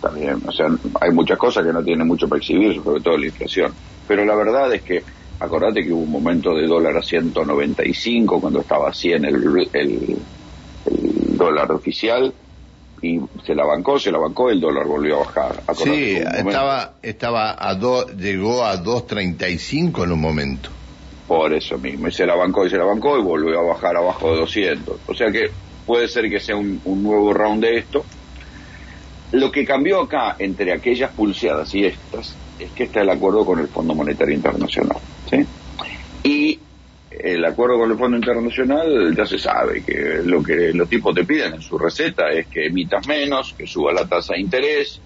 También, 0.00 0.40
o 0.46 0.52
sea, 0.52 0.66
hay 1.00 1.10
muchas 1.10 1.38
cosas 1.38 1.64
que 1.64 1.72
no 1.72 1.82
tienen 1.82 2.06
mucho 2.06 2.28
para 2.28 2.38
exhibir, 2.38 2.82
sobre 2.82 3.02
todo 3.02 3.18
la 3.18 3.26
inflación. 3.26 3.72
Pero 4.08 4.24
la 4.24 4.34
verdad 4.34 4.72
es 4.72 4.82
que 4.82 5.02
Acordate 5.40 5.82
que 5.82 5.92
hubo 5.92 6.02
un 6.02 6.10
momento 6.10 6.54
de 6.54 6.66
dólar 6.66 6.98
a 6.98 7.02
195 7.02 8.40
cuando 8.42 8.60
estaba 8.60 8.90
a 8.90 8.94
100 8.94 9.24
el, 9.24 9.68
el, 9.72 10.18
dólar 11.34 11.72
oficial 11.72 12.34
y 13.00 13.18
se 13.46 13.54
la 13.54 13.64
bancó, 13.64 13.98
se 13.98 14.12
la 14.12 14.18
bancó, 14.18 14.50
el 14.50 14.60
dólar 14.60 14.86
volvió 14.86 15.16
a 15.16 15.18
bajar. 15.20 15.62
sí, 15.74 16.16
estaba, 16.16 16.92
estaba 17.00 17.56
a 17.58 17.74
do, 17.74 18.06
llegó 18.08 18.66
a 18.66 18.76
2.35 18.76 20.04
en 20.04 20.12
un 20.12 20.20
momento. 20.20 20.68
Por 21.26 21.54
eso 21.54 21.78
mismo, 21.78 22.08
y 22.08 22.12
se 22.12 22.26
la 22.26 22.34
bancó 22.34 22.66
y 22.66 22.70
se 22.70 22.76
la 22.76 22.84
bancó 22.84 23.18
y 23.18 23.22
volvió 23.22 23.60
a 23.60 23.62
bajar 23.62 23.96
abajo 23.96 24.32
de 24.32 24.40
200. 24.40 24.96
O 25.06 25.14
sea 25.14 25.32
que 25.32 25.50
puede 25.86 26.06
ser 26.08 26.28
que 26.28 26.38
sea 26.38 26.56
un, 26.56 26.82
un 26.84 27.02
nuevo 27.02 27.32
round 27.32 27.62
de 27.62 27.78
esto. 27.78 28.04
Lo 29.32 29.50
que 29.50 29.64
cambió 29.64 30.00
acá 30.00 30.36
entre 30.38 30.72
aquellas 30.72 31.12
pulseadas 31.12 31.74
y 31.74 31.84
estas 31.84 32.36
es 32.58 32.70
que 32.72 32.84
está 32.84 33.00
el 33.00 33.10
acuerdo 33.10 33.44
con 33.44 33.58
el 33.58 33.68
Fondo 33.68 33.94
Monetario 33.94 34.34
Internacional. 34.34 34.98
¿sí? 35.30 35.46
Y 36.24 36.58
el 37.10 37.44
acuerdo 37.44 37.78
con 37.78 37.90
el 37.90 37.98
Fondo 37.98 38.16
Internacional 38.16 39.14
ya 39.16 39.26
se 39.26 39.38
sabe 39.38 39.82
que 39.82 40.20
lo 40.24 40.42
que 40.42 40.72
los 40.72 40.88
tipos 40.88 41.14
te 41.14 41.24
piden 41.24 41.54
en 41.54 41.62
su 41.62 41.78
receta 41.78 42.30
es 42.30 42.46
que 42.46 42.66
emitas 42.66 43.06
menos, 43.06 43.54
que 43.56 43.66
suba 43.66 43.92
la 43.92 44.06
tasa 44.06 44.34
de 44.34 44.40
interés, 44.40 45.00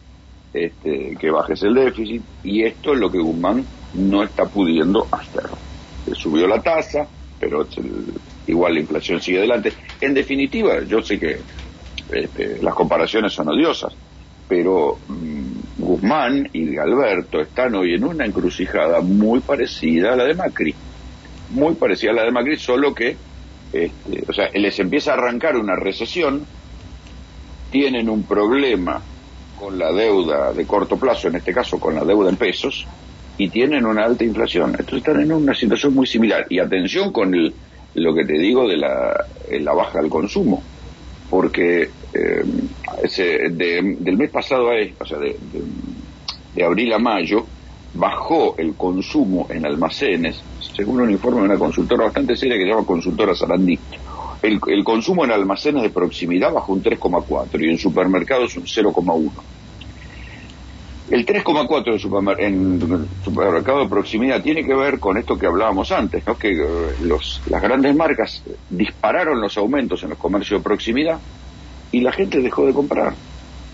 este, 0.53 1.17
que 1.19 1.31
bajes 1.31 1.63
el 1.63 1.75
déficit, 1.75 2.23
y 2.45 2.63
esto 2.63 2.93
es 2.93 3.01
lo 3.01 3.11
que 3.11 3.19
Guzmán 3.19 3.65
no 3.95 4.23
está 4.23 4.45
pudiendo 4.47 5.07
hacer. 5.11 5.45
subió 6.15 6.47
la 6.47 6.63
tasa, 6.63 7.07
pero 7.41 7.67
igual 8.47 8.75
la 8.75 8.81
inflación 8.81 9.21
sigue 9.21 9.39
adelante. 9.39 9.73
En 10.01 10.15
definitiva, 10.15 10.83
yo 10.85 11.03
sé 11.03 11.19
que 11.19 11.39
este, 12.13 12.63
las 12.63 12.75
comparaciones 12.75 13.33
son 13.33 13.49
odiosas, 13.49 13.93
pero 14.55 14.99
mm, 15.09 15.83
Guzmán 15.83 16.49
y 16.53 16.77
Alberto 16.77 17.41
están 17.41 17.75
hoy 17.75 17.95
en 17.95 18.05
una 18.05 18.25
encrucijada 18.25 19.01
muy 19.01 19.41
parecida 19.41 20.13
a 20.13 20.17
la 20.17 20.25
de 20.25 20.35
Macri, 20.35 20.73
muy 21.51 21.75
parecida 21.75 22.13
a 22.13 22.15
la 22.15 22.23
de 22.23 22.31
Macri, 22.31 22.57
solo 22.57 22.95
que, 22.95 23.17
este, 23.73 24.25
o 24.29 24.33
sea, 24.33 24.49
les 24.55 24.79
empieza 24.79 25.11
a 25.11 25.15
arrancar 25.15 25.57
una 25.57 25.75
recesión, 25.75 26.47
tienen 27.73 28.09
un 28.09 28.23
problema 28.23 29.03
con 29.59 29.77
la 29.77 29.91
deuda 29.91 30.53
de 30.53 30.65
corto 30.67 30.97
plazo, 30.97 31.27
en 31.27 31.35
este 31.35 31.53
caso 31.53 31.81
con 31.81 31.97
la 31.97 32.05
deuda 32.05 32.31
en 32.31 32.37
pesos, 32.37 32.87
y 33.37 33.49
tienen 33.49 33.85
una 33.87 34.05
alta 34.05 34.23
inflación. 34.23 34.71
Entonces 34.71 34.99
están 34.99 35.21
en 35.21 35.33
una 35.33 35.55
situación 35.55 35.95
muy 35.95 36.07
similar. 36.07 36.47
Y 36.49 36.61
atención 36.61 37.11
con 37.11 37.35
el, 37.35 37.53
lo 37.95 38.15
que 38.15 38.25
te 38.25 38.39
digo 38.39 38.69
de 38.69 38.77
la 38.77 39.73
baja 39.75 40.01
del 40.01 40.09
consumo, 40.09 40.63
porque 41.29 41.91
eh, 42.15 42.45
ese, 43.03 43.49
del 43.51 44.17
mes 44.17 44.31
pasado 44.31 44.71
a 44.71 44.75
o 44.99 45.07
sea, 45.07 45.19
de, 45.19 45.37
de, 46.55 46.65
abril 46.65 46.93
a 46.93 46.99
mayo, 46.99 47.45
bajó 47.95 48.55
el 48.57 48.75
consumo 48.75 49.47
en 49.51 49.67
almacenes, 49.67 50.41
según 50.75 51.01
un 51.01 51.11
informe 51.11 51.41
de 51.41 51.47
una 51.47 51.59
consultora 51.59 52.05
bastante 52.05 52.37
seria 52.37 52.57
que 52.57 52.63
se 52.63 52.69
llama 52.69 52.87
Consultora 52.87 53.35
Sarandí. 53.35 53.79
El, 54.43 54.61
el 54.69 54.85
consumo 54.85 55.25
en 55.25 55.33
almacenes 55.33 55.83
de 55.83 55.91
proximidad 55.91 56.53
bajó 56.53 56.73
un 56.75 56.83
3,4 56.83 57.61
y 57.61 57.71
en 57.71 57.79
supermercados 57.79 58.57
un 58.57 58.65
0,1. 58.65 59.31
El 61.11 61.27
3,4 61.27 62.37
en, 62.39 62.81
en 62.81 63.09
supermercado 63.25 63.81
de 63.81 63.89
proximidad 63.89 64.43
tiene 64.43 64.65
que 64.65 64.75
ver 64.75 64.99
con 64.99 65.19
esto 65.19 65.37
que 65.37 65.47
hablábamos 65.47 65.91
antes, 65.93 66.27
¿no? 66.27 66.39
que 66.39 66.53
eh, 66.53 66.95
los, 67.03 67.43
las 67.47 67.61
grandes 67.61 67.95
marcas 67.95 68.43
dispararon 68.71 69.41
los 69.41 69.57
aumentos 69.59 70.03
en 70.03 70.11
los 70.11 70.19
comercios 70.19 70.61
de 70.61 70.65
proximidad 70.65 71.19
y 71.95 72.01
la 72.01 72.13
gente 72.13 72.41
dejó 72.41 72.67
de 72.67 72.73
comprar. 72.73 73.15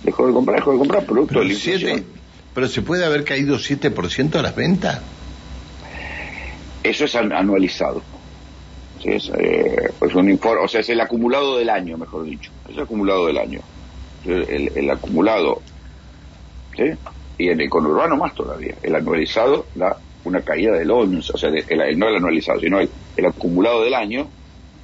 Dejó 0.04 0.26
de 0.26 0.32
comprar, 0.34 0.56
dejó 0.56 0.72
de 0.72 0.78
comprar 0.78 1.06
producto 1.06 1.38
de 1.38 1.46
la 1.46 1.52
inflación. 1.52 2.04
pero 2.54 2.68
se 2.68 2.82
puede 2.82 3.06
haber 3.06 3.24
caído 3.24 3.56
7% 3.56 4.34
a 4.36 4.42
las 4.42 4.54
ventas. 4.54 5.00
Eso 6.82 7.04
es 7.06 7.14
anualizado. 7.14 8.02
Es, 9.02 9.30
eh, 9.38 9.90
pues 9.98 10.14
un 10.14 10.28
informe, 10.28 10.64
o 10.64 10.68
sea, 10.68 10.80
es 10.80 10.90
el 10.90 11.00
acumulado 11.00 11.56
del 11.56 11.70
año, 11.70 11.96
mejor 11.96 12.24
dicho. 12.24 12.50
Es 12.68 12.76
el 12.76 12.82
acumulado 12.82 13.26
del 13.26 13.38
año. 13.38 13.60
El, 14.26 14.70
el 14.74 14.90
acumulado 14.90 15.62
¿sí? 16.76 16.84
y 17.38 17.48
en 17.48 17.58
el 17.58 17.70
conurbano 17.70 18.18
más 18.18 18.34
todavía. 18.34 18.74
El 18.82 18.94
anualizado 18.96 19.64
da 19.74 19.96
una 20.24 20.42
caída 20.42 20.76
del 20.76 20.90
11, 20.90 21.32
o 21.32 21.38
sea, 21.38 21.48
el, 21.48 21.98
no 21.98 22.08
el 22.08 22.16
anualizado, 22.16 22.60
sino 22.60 22.80
el, 22.80 23.26
acumulado 23.26 23.82
del 23.82 23.94
año, 23.94 24.28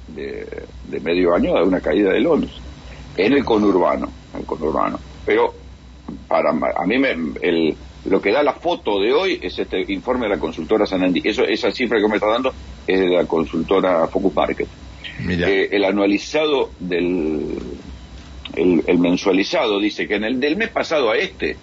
de, 0.07 0.99
medio 1.01 1.35
año, 1.35 1.53
da 1.53 1.63
una 1.63 1.79
caída 1.79 2.11
del 2.11 2.25
11. 2.25 2.66
En 3.17 3.33
el 3.33 3.43
conurbano, 3.43 4.09
el 4.37 4.45
conurbano. 4.45 4.99
Pero 5.25 5.53
para 6.27 6.51
a 6.51 6.85
mí 6.85 6.97
me, 6.97 7.09
el, 7.41 7.75
lo 8.05 8.21
que 8.21 8.31
da 8.31 8.43
la 8.43 8.53
foto 8.53 8.99
de 8.99 9.13
hoy 9.13 9.39
es 9.41 9.57
este 9.59 9.91
informe 9.91 10.27
de 10.27 10.35
la 10.35 10.39
consultora 10.39 10.85
Sanandí. 10.85 11.21
Eso, 11.23 11.43
esa 11.43 11.71
cifra 11.71 11.99
que 11.99 12.07
me 12.07 12.15
está 12.15 12.27
dando 12.27 12.53
es 12.85 12.99
de 12.99 13.07
la 13.07 13.25
consultora 13.25 14.07
Focus 14.07 14.33
Market. 14.35 14.67
Eh, 15.27 15.69
el 15.71 15.83
anualizado 15.83 16.69
del 16.79 17.57
el, 18.55 18.99
mensualizado 18.99 19.79
dice 19.79 20.07
que 20.07 20.15
en 20.15 20.23
el 20.23 20.39
del 20.39 20.57
mes 20.57 20.69
pasado 20.69 21.11
a 21.11 21.17
este 21.17 21.57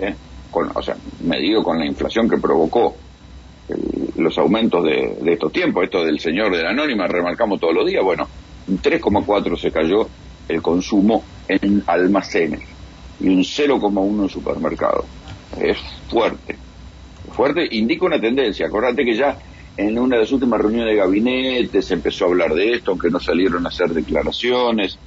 ¿eh? 0.00 0.14
con, 0.50 0.70
o 0.74 0.82
sea, 0.82 0.96
medido 1.24 1.62
con 1.62 1.78
la 1.78 1.86
inflación 1.86 2.28
que 2.28 2.38
provocó 2.38 2.96
los 4.16 4.38
aumentos 4.38 4.84
de, 4.84 5.32
estos 5.32 5.52
tiempos, 5.52 5.84
esto 5.84 6.04
del 6.04 6.20
señor 6.20 6.56
de 6.56 6.62
la 6.62 6.70
anónima, 6.70 7.06
remarcamos 7.06 7.60
todos 7.60 7.74
los 7.74 7.86
días, 7.86 8.02
bueno, 8.02 8.28
3,4 8.68 9.58
se 9.58 9.70
cayó 9.70 10.08
el 10.48 10.62
consumo 10.62 11.24
en 11.48 11.82
almacenes 11.86 12.62
y 13.20 13.28
un 13.28 13.40
0,1 13.40 14.22
en 14.22 14.28
supermercados. 14.28 15.04
Es 15.60 15.78
fuerte, 16.08 16.56
fuerte, 17.32 17.66
indica 17.70 18.06
una 18.06 18.20
tendencia. 18.20 18.66
Acordate 18.66 19.04
que 19.04 19.16
ya 19.16 19.38
en 19.76 19.98
una 19.98 20.16
de 20.16 20.22
las 20.22 20.32
últimas 20.32 20.60
reuniones 20.60 20.88
de 20.88 20.96
gabinete 20.96 21.82
se 21.82 21.94
empezó 21.94 22.24
a 22.24 22.28
hablar 22.28 22.54
de 22.54 22.74
esto, 22.74 22.92
aunque 22.92 23.10
no 23.10 23.20
salieron 23.20 23.64
a 23.66 23.68
hacer 23.68 23.90
declaraciones. 23.90 24.98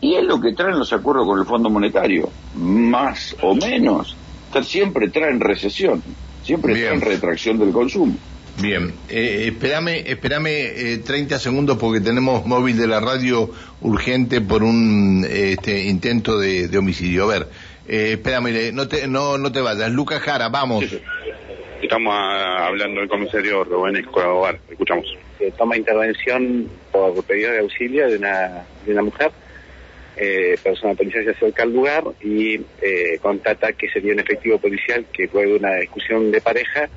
Y 0.00 0.14
es 0.14 0.24
lo 0.24 0.40
que 0.40 0.52
traen 0.52 0.78
los 0.78 0.92
acuerdos 0.92 1.26
con 1.26 1.38
el 1.38 1.46
Fondo 1.46 1.70
Monetario, 1.70 2.28
más 2.56 3.36
o 3.42 3.54
menos. 3.54 4.16
Siempre 4.64 5.08
traen 5.08 5.40
recesión, 5.40 6.02
siempre 6.42 6.74
traen 6.74 7.00
retracción 7.00 7.58
del 7.58 7.70
consumo. 7.70 8.14
Bien, 8.60 8.92
eh, 9.08 9.48
espérame, 9.48 10.04
espérame 10.06 11.02
30 11.04 11.34
eh, 11.34 11.38
segundos 11.38 11.78
porque 11.78 12.00
tenemos 12.00 12.44
móvil 12.44 12.76
de 12.76 12.86
la 12.86 13.00
radio 13.00 13.50
urgente 13.80 14.40
por 14.40 14.62
un 14.62 15.26
este, 15.28 15.84
intento 15.84 16.38
de, 16.38 16.76
homicidio. 16.76 17.24
A 17.24 17.26
ver, 17.26 17.46
eh, 17.88 18.12
espérame, 18.12 18.72
no 18.72 18.88
te, 18.88 19.08
no, 19.08 19.38
no 19.38 19.50
te 19.50 19.60
vayas. 19.60 19.90
Lucas 19.90 20.20
Jara, 20.20 20.48
vamos. 20.48 20.84
Estamos 21.82 22.14
ah, 22.14 22.66
hablando 22.66 23.00
del 23.00 23.08
comisario 23.08 23.64
Rubén 23.64 23.96
Escobar, 23.96 24.58
escuchamos. 24.70 25.06
toma 25.58 25.76
intervención 25.76 26.68
por 26.92 27.24
pedido 27.24 27.52
de 27.52 27.58
auxilio 27.60 28.08
de 28.08 28.18
una, 28.18 28.64
de 28.86 28.92
una 28.92 29.02
mujer 29.02 29.32
eh, 30.16 30.56
persona 30.62 30.94
policial 30.94 31.24
se 31.24 31.30
acerca 31.30 31.62
al 31.62 31.72
lugar 31.72 32.04
y 32.22 32.60
eh, 32.82 33.18
constata 33.20 33.72
que 33.72 33.88
sería 33.88 34.12
un 34.12 34.20
efectivo 34.20 34.58
policial 34.58 35.06
que 35.12 35.28
luego 35.32 35.52
de 35.52 35.58
una 35.58 35.76
discusión 35.76 36.30
de 36.30 36.40
pareja 36.40 36.88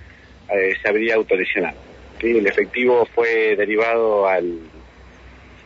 eh, 0.51 0.73
se 0.81 0.89
habría 0.89 1.15
autolesionado. 1.15 1.77
El 2.19 2.47
efectivo 2.47 3.05
fue 3.13 3.55
derivado 3.55 4.27
al 4.27 4.59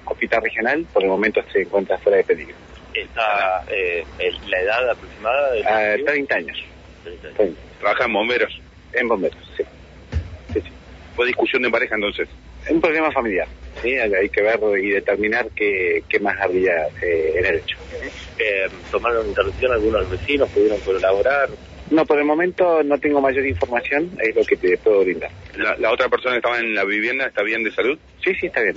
hospital 0.06 0.42
regional, 0.42 0.86
por 0.92 1.04
el 1.04 1.10
momento 1.10 1.42
se 1.52 1.62
encuentra 1.62 1.98
fuera 2.00 2.18
de 2.18 2.24
peligro. 2.24 2.56
¿Está 2.94 3.64
eh, 3.72 4.04
la 4.48 4.60
edad 4.60 4.90
aproximada? 4.90 5.52
De 5.52 5.64
ah, 5.66 5.96
30 6.06 6.36
años. 6.36 6.64
¿Trabaja 7.80 8.06
en 8.06 8.14
bomberos? 8.14 8.62
En 8.94 9.08
bomberos, 9.08 9.38
sí. 9.56 9.64
¿Fue 11.16 11.28
discusión 11.28 11.62
de 11.62 11.70
pareja 11.70 11.96
entonces? 11.96 12.28
un 12.70 12.82
problema 12.82 13.12
familiar. 13.12 13.48
¿sí? 13.82 13.96
Hay 13.96 14.30
que 14.30 14.42
ver 14.42 14.60
y 14.82 14.90
determinar 14.90 15.50
qué, 15.56 16.04
qué 16.10 16.20
más 16.20 16.40
habría 16.42 16.88
eh, 17.02 17.34
en 17.36 17.46
el 17.46 17.56
hecho. 17.56 17.78
Eh, 18.38 18.68
¿Tomaron 18.92 19.28
interrupción 19.28 19.72
algunos 19.72 20.10
vecinos? 20.10 20.50
¿Pudieron 20.50 20.80
colaborar? 20.82 21.50
No, 21.92 22.06
por 22.06 22.20
el 22.20 22.26
momento 22.26 22.84
no 22.84 22.98
tengo 23.00 23.20
mayor 23.20 23.46
información, 23.48 24.12
es 24.22 24.36
lo 24.36 24.44
que 24.44 24.56
te 24.58 24.78
puedo 24.78 25.04
brindar. 25.04 25.32
¿La, 25.58 25.92
otra 25.92 26.08
persona 26.08 26.34
que 26.34 26.38
estaba 26.38 26.60
en 26.60 26.76
la 26.76 26.84
vivienda 26.84 27.26
está 27.26 27.42
bien 27.42 27.64
de 27.64 27.72
salud? 27.72 27.98
Sí, 28.24 28.34
sí, 28.36 28.48
está 28.48 28.62
bien. 28.62 28.76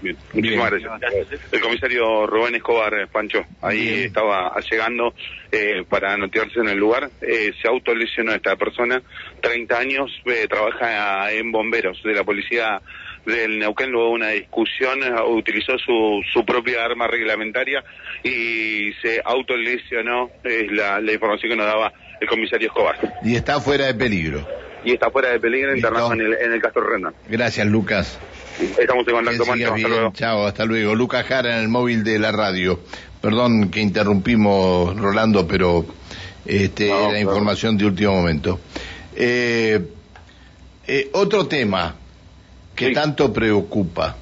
Bien, 0.00 0.16
muchísimas 0.34 0.70
gracias. 0.70 1.40
El 1.50 1.60
comisario 1.60 2.26
Rubén 2.26 2.54
Escobar, 2.54 2.92
eh, 2.94 3.06
Pancho, 3.06 3.44
ahí 3.62 4.04
estaba 4.04 4.54
llegando 4.70 5.14
eh, 5.50 5.82
para 5.88 6.16
notarse 6.16 6.60
en 6.60 6.68
el 6.68 6.78
lugar. 6.78 7.10
Eh, 7.22 7.52
se 7.60 7.68
autolesionó 7.68 8.32
esta 8.32 8.56
persona, 8.56 9.02
30 9.40 9.78
años, 9.78 10.10
eh, 10.26 10.46
trabaja 10.48 11.32
en 11.32 11.50
bomberos 11.52 12.02
de 12.02 12.12
la 12.12 12.24
policía 12.24 12.82
del 13.24 13.58
Neuquén, 13.58 13.90
luego 13.90 14.10
una 14.10 14.28
discusión, 14.30 15.00
utilizó 15.28 15.78
su, 15.78 16.22
su 16.30 16.44
propia 16.44 16.84
arma 16.84 17.06
reglamentaria 17.06 17.82
y 18.22 18.92
se 19.00 19.22
autolesionó, 19.24 20.30
es 20.42 20.70
la, 20.70 21.00
la 21.00 21.12
información 21.12 21.52
que 21.52 21.56
nos 21.56 21.66
daba 21.66 21.92
el 22.20 22.28
comisario 22.28 22.68
Escobar. 22.68 22.96
Y 23.22 23.36
está 23.36 23.60
fuera 23.60 23.86
de 23.86 23.94
peligro. 23.94 24.46
Y 24.84 24.92
está 24.92 25.10
fuera 25.10 25.30
de 25.30 25.40
peligro 25.40 25.74
internado 25.74 26.12
en 26.12 26.20
el, 26.20 26.34
en 26.34 26.52
el 26.52 26.60
Castro 26.60 26.82
Rendón. 26.82 27.14
Gracias, 27.28 27.66
Lucas. 27.66 28.18
Estamos 28.78 29.06
en 29.08 29.14
contacto, 29.14 29.42
Hasta 29.42 29.88
luego. 29.88 30.12
Chao, 30.12 30.46
hasta 30.46 30.64
luego. 30.64 30.94
Lucas 30.94 31.26
Jara 31.26 31.56
en 31.56 31.62
el 31.62 31.68
móvil 31.68 32.04
de 32.04 32.18
la 32.18 32.32
radio. 32.32 32.80
Perdón 33.20 33.70
que 33.70 33.80
interrumpimos, 33.80 34.96
Rolando, 34.96 35.48
pero 35.48 35.86
este, 36.44 36.88
la 36.88 37.18
información 37.18 37.76
de 37.76 37.86
último 37.86 38.12
momento. 38.12 38.60
Eh, 39.16 39.80
eh, 40.86 41.10
otro 41.12 41.46
tema 41.46 41.96
que 42.74 42.90
tanto 42.90 43.32
preocupa. 43.32 44.16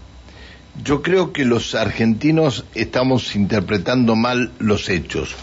Yo 0.82 1.02
creo 1.02 1.32
que 1.32 1.44
los 1.44 1.74
argentinos 1.74 2.64
estamos 2.74 3.34
interpretando 3.36 4.16
mal 4.16 4.52
los 4.58 4.88
hechos. 4.88 5.34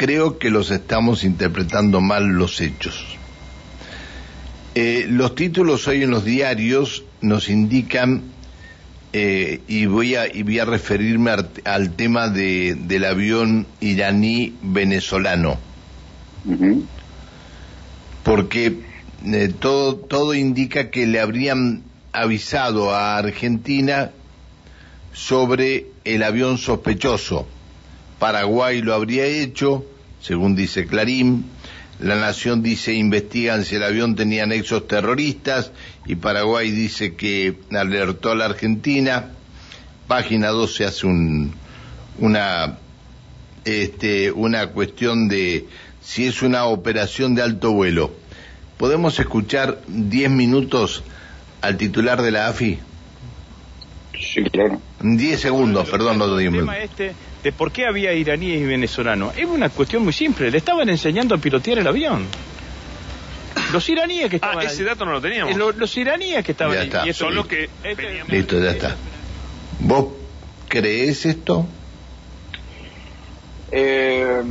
Creo 0.00 0.38
que 0.38 0.48
los 0.48 0.70
estamos 0.70 1.24
interpretando 1.24 2.00
mal 2.00 2.26
los 2.28 2.62
hechos. 2.62 3.04
Eh, 4.74 5.04
los 5.06 5.34
títulos 5.34 5.86
hoy 5.88 6.04
en 6.04 6.10
los 6.10 6.24
diarios 6.24 7.04
nos 7.20 7.50
indican, 7.50 8.22
eh, 9.12 9.60
y, 9.68 9.84
voy 9.84 10.14
a, 10.14 10.26
y 10.26 10.42
voy 10.42 10.58
a 10.58 10.64
referirme 10.64 11.32
al, 11.64 11.92
tema 11.96 12.30
de, 12.30 12.78
del 12.80 13.04
avión 13.04 13.66
iraní 13.82 14.54
venezolano, 14.62 15.58
porque 18.22 18.78
eh, 19.26 19.52
todo, 19.58 19.96
todo 19.96 20.32
indica 20.32 20.88
que 20.88 21.06
le 21.06 21.20
habrían 21.20 21.82
avisado 22.12 22.94
a 22.94 23.18
Argentina 23.18 24.12
sobre 25.12 25.88
el 26.04 26.22
avión 26.22 26.56
sospechoso. 26.56 27.46
Paraguay 28.20 28.82
lo 28.82 28.94
habría 28.94 29.24
hecho, 29.24 29.84
según 30.20 30.54
dice 30.54 30.86
Clarín, 30.86 31.46
la 31.98 32.16
Nación 32.16 32.62
dice 32.62 32.92
investigan 32.92 33.64
si 33.64 33.76
el 33.76 33.82
avión 33.82 34.14
tenía 34.14 34.44
nexos 34.46 34.86
terroristas 34.86 35.72
y 36.06 36.16
Paraguay 36.16 36.70
dice 36.70 37.14
que 37.14 37.56
alertó 37.72 38.30
a 38.30 38.34
la 38.34 38.44
Argentina. 38.44 39.30
página 40.06 40.48
2 40.48 40.74
se 40.74 40.84
hace 40.84 41.06
un, 41.06 41.54
una, 42.18 42.78
este, 43.64 44.30
una 44.30 44.66
cuestión 44.68 45.28
de 45.28 45.66
si 46.02 46.26
es 46.26 46.42
una 46.42 46.66
operación 46.66 47.34
de 47.34 47.42
alto 47.42 47.72
vuelo. 47.72 48.12
¿Podemos 48.76 49.18
escuchar 49.18 49.80
10 49.88 50.30
minutos 50.30 51.04
al 51.62 51.78
titular 51.78 52.20
de 52.20 52.30
la 52.32 52.48
AFI? 52.48 52.78
Sí, 54.18 54.42
claro. 54.44 54.78
10 55.00 55.40
segundos, 55.40 55.88
perdón, 55.88 56.18
no 56.18 56.36
10 56.36 56.52
minutos. 56.52 56.74
Este 56.82 57.14
de 57.42 57.52
por 57.52 57.72
qué 57.72 57.86
había 57.86 58.12
iraníes 58.12 58.60
y 58.60 58.64
venezolanos. 58.64 59.36
Es 59.36 59.46
una 59.46 59.68
cuestión 59.70 60.02
muy 60.04 60.12
simple. 60.12 60.50
Le 60.50 60.58
estaban 60.58 60.88
enseñando 60.88 61.34
a 61.34 61.38
pilotear 61.38 61.78
el 61.78 61.86
avión. 61.86 62.26
Los 63.72 63.88
iraníes 63.88 64.28
que 64.28 64.36
estaban 64.36 64.58
Ah, 64.58 64.64
ese 64.64 64.84
dato 64.84 65.04
no 65.04 65.12
lo 65.12 65.20
teníamos. 65.20 65.54
Eh, 65.54 65.58
lo- 65.58 65.72
los 65.72 65.96
iraníes 65.96 66.44
que 66.44 66.52
estaban 66.52 66.74
Ya 66.74 66.80
ahí. 66.80 66.86
está. 66.88 67.06
Y 67.06 67.10
eso 67.10 67.24
Son 67.26 67.34
los 67.34 67.44
Este- 67.50 67.70
que 67.82 67.94
venían- 67.94 68.26
Listo, 68.28 68.60
ya 68.62 68.70
está. 68.72 68.96
¿Vos 69.80 70.08
creés 70.68 71.24
esto? 71.26 71.66
Eh, 73.72 74.42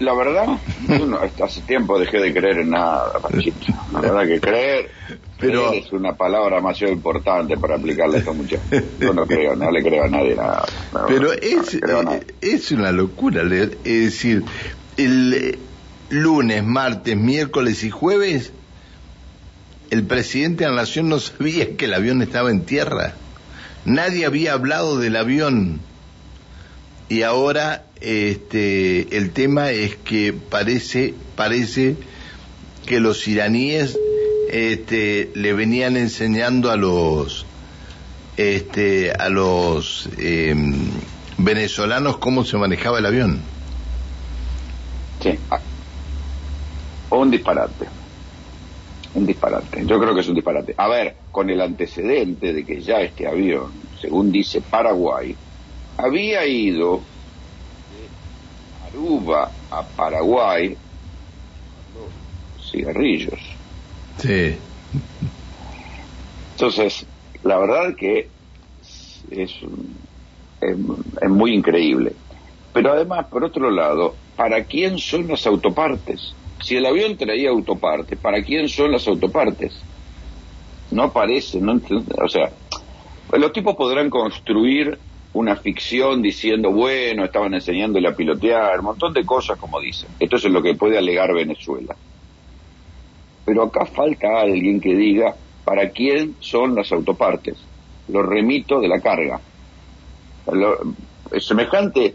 la 0.00 0.14
verdad, 0.14 0.46
yo 0.88 1.06
no- 1.06 1.18
hasta 1.18 1.44
hace 1.44 1.60
tiempo 1.62 1.98
dejé 1.98 2.18
de 2.18 2.32
creer 2.32 2.58
en 2.60 2.70
nada, 2.70 3.12
Panchito. 3.20 3.66
La 3.92 4.00
verdad 4.00 4.26
que 4.26 4.40
creer, 4.40 4.90
Pero- 5.48 5.72
es 5.72 5.92
una 5.92 6.14
palabra 6.16 6.56
demasiado 6.56 6.92
importante 6.92 7.56
para 7.56 7.76
aplicarle 7.76 8.16
a 8.16 8.18
estos 8.20 8.36
muchachos. 8.36 8.64
Yo 9.00 9.12
no 9.12 9.26
creo, 9.26 9.54
no 9.56 9.70
le 9.70 9.82
creo 9.82 10.04
a 10.04 10.08
nadie 10.08 10.34
nada. 10.34 10.64
Pero 11.08 11.20
no 11.28 11.32
es, 11.32 11.74
eh, 11.74 12.26
es 12.40 12.70
una 12.72 12.92
locura. 12.92 13.42
le- 13.44 13.64
Es 13.84 14.04
decir, 14.04 14.42
el 14.96 15.34
eh, 15.34 15.58
lunes, 16.10 16.64
martes, 16.64 17.16
miércoles 17.16 17.82
y 17.84 17.90
jueves, 17.90 18.52
el 19.90 20.04
presidente 20.04 20.64
de 20.64 20.70
la 20.70 20.76
Nación 20.76 21.08
no 21.08 21.18
sabía 21.18 21.76
que 21.76 21.84
el 21.84 21.94
avión 21.94 22.22
estaba 22.22 22.50
en 22.50 22.64
tierra. 22.64 23.14
Nadie 23.84 24.24
había 24.26 24.52
hablado 24.54 24.98
del 24.98 25.16
avión. 25.16 25.80
Y 27.08 27.22
ahora 27.22 27.84
este, 28.00 29.16
el 29.16 29.30
tema 29.32 29.70
es 29.70 29.96
que 29.96 30.32
parece, 30.32 31.14
parece 31.36 31.96
que 32.86 33.00
los 33.00 33.28
iraníes 33.28 33.98
este, 34.52 35.30
le 35.34 35.52
venían 35.54 35.96
enseñando 35.96 36.70
a 36.70 36.76
los 36.76 37.46
este, 38.36 39.10
a 39.10 39.28
los 39.28 40.08
em, 40.18 40.90
venezolanos 41.38 42.18
cómo 42.18 42.44
se 42.44 42.56
manejaba 42.58 42.98
el 42.98 43.06
avión. 43.06 43.40
Sí. 45.20 45.38
Ah. 45.50 45.60
Un 47.10 47.30
disparate. 47.30 47.86
Un 49.14 49.26
disparate. 49.26 49.84
Yo 49.86 49.98
creo 49.98 50.14
que 50.14 50.20
es 50.20 50.28
un 50.28 50.34
disparate. 50.34 50.74
A 50.76 50.88
ver, 50.88 51.16
con 51.30 51.50
el 51.50 51.60
antecedente 51.60 52.52
de 52.52 52.64
que 52.64 52.80
ya 52.80 53.00
este 53.00 53.26
avión, 53.26 53.72
según 54.00 54.32
dice 54.32 54.60
Paraguay, 54.60 55.34
había 55.98 56.46
ido 56.46 57.00
de 57.90 58.88
Aruba 58.88 59.50
a 59.70 59.82
Paraguay 59.82 60.76
cigarrillos. 62.72 63.51
Sí. 64.22 64.56
Entonces, 66.52 67.04
la 67.42 67.58
verdad 67.58 67.96
que 67.96 68.28
es, 69.30 69.56
muy 71.28 71.54
increíble. 71.54 72.12
Pero 72.72 72.92
además, 72.92 73.26
por 73.26 73.42
otro 73.42 73.68
lado, 73.70 74.14
¿para 74.36 74.62
quién 74.64 74.98
son 74.98 75.26
las 75.26 75.44
autopartes? 75.46 76.34
Si 76.62 76.76
el 76.76 76.86
avión 76.86 77.16
traía 77.16 77.50
autopartes, 77.50 78.16
¿para 78.16 78.42
quién 78.44 78.68
son 78.68 78.92
las 78.92 79.08
autopartes? 79.08 79.74
No 80.92 81.04
aparece, 81.04 81.60
no 81.60 81.80
o 82.22 82.28
sea, 82.28 82.52
los 83.32 83.52
tipos 83.52 83.74
podrán 83.74 84.08
construir 84.08 84.98
una 85.32 85.56
ficción 85.56 86.22
diciendo, 86.22 86.70
bueno, 86.70 87.24
estaban 87.24 87.54
enseñándole 87.54 88.06
a 88.06 88.14
pilotear, 88.14 88.78
un 88.78 88.84
montón 88.84 89.12
de 89.12 89.24
cosas 89.24 89.58
como 89.58 89.80
dicen. 89.80 90.10
Esto 90.20 90.36
es 90.36 90.44
lo 90.44 90.62
que 90.62 90.74
puede 90.74 90.96
alegar 90.96 91.34
Venezuela. 91.34 91.96
Pero 93.44 93.64
acá 93.64 93.86
falta 93.86 94.40
alguien 94.40 94.80
que 94.80 94.94
diga 94.94 95.36
para 95.64 95.90
quién 95.90 96.36
son 96.40 96.74
las 96.74 96.92
autopartes. 96.92 97.68
Lo 98.08 98.22
remito 98.22 98.80
de 98.80 98.88
la 98.88 99.00
carga. 99.00 99.40
Lo- 100.46 100.78
semejante 101.40 102.14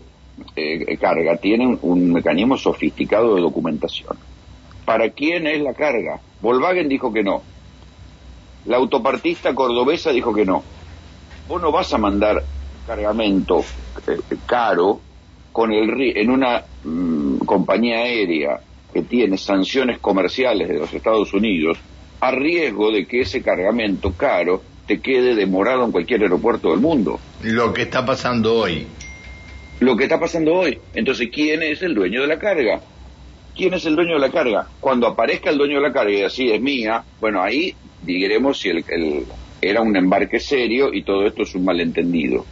eh, 0.55 0.97
carga 0.97 1.37
tiene 1.37 1.77
un- 1.81 2.11
mecanismo 2.13 2.57
sofisticado 2.57 3.35
de 3.35 3.41
documentación. 3.41 4.19
¿Para 4.85 5.09
quién 5.11 5.47
es 5.47 5.61
la 5.61 5.73
carga? 5.73 6.21
Volkswagen 6.39 6.87
dijo 6.89 7.11
que 7.11 7.23
no. 7.23 7.43
La 8.65 8.77
autopartista 8.77 9.55
cordobesa 9.55 10.11
dijo 10.11 10.33
que 10.33 10.45
no. 10.45 10.65
Vos 11.47 11.61
no 11.61 11.71
vas 11.71 11.93
a 11.93 11.97
mandar 11.97 12.49
cargamento 12.83 13.61
eh, 14.07 14.17
caro 14.45 15.01
con 15.51 15.71
el 15.71 15.89
en 16.17 16.29
una 16.29 16.63
mm, 16.83 17.39
compañía 17.39 17.97
aérea 17.99 18.61
que 18.97 19.03
tiene 19.03 19.37
sanciones 19.37 19.99
comerciales 19.99 20.67
de 20.69 20.79
los 20.79 20.91
Estados 20.91 21.31
Unidos 21.33 21.77
a 22.19 22.31
riesgo 22.31 22.91
de 22.91 23.05
que 23.05 23.21
ese 23.21 23.43
cargamento 23.43 24.11
caro 24.13 24.63
te 24.87 24.99
quede 24.99 25.35
demorado 25.35 25.85
en 25.85 25.91
cualquier 25.91 26.23
aeropuerto 26.23 26.71
del 26.71 26.79
mundo. 26.79 27.19
Lo 27.43 27.71
que 27.73 27.83
está 27.83 28.03
pasando 28.03 28.55
hoy. 28.55 28.87
Lo 29.81 29.95
que 29.95 30.05
está 30.05 30.19
pasando 30.19 30.55
hoy. 30.55 30.79
Entonces, 30.95 31.29
¿quién 31.31 31.61
es 31.61 31.83
el 31.83 31.93
dueño 31.93 32.21
de 32.21 32.27
la 32.27 32.39
carga? 32.39 32.81
¿Quién 33.55 33.75
es 33.75 33.85
el 33.85 33.95
dueño 33.95 34.13
de 34.15 34.19
la 34.19 34.31
carga? 34.31 34.67
Cuando 34.79 35.05
aparezca 35.05 35.51
el 35.51 35.57
dueño 35.59 35.75
de 35.75 35.87
la 35.87 35.93
carga 35.93 36.11
y 36.11 36.21
así 36.23 36.49
es 36.51 36.59
mía, 36.59 37.03
bueno, 37.19 37.43
ahí 37.43 37.75
diremos 38.01 38.57
si 38.59 38.69
el, 38.69 38.83
el- 38.89 39.25
era 39.61 39.81
un 39.81 39.95
embarque 39.95 40.39
serio 40.39 40.91
y 40.93 41.03
todo 41.03 41.27
esto 41.27 41.43
es 41.43 41.53
un 41.53 41.65
malentendido. 41.65 42.45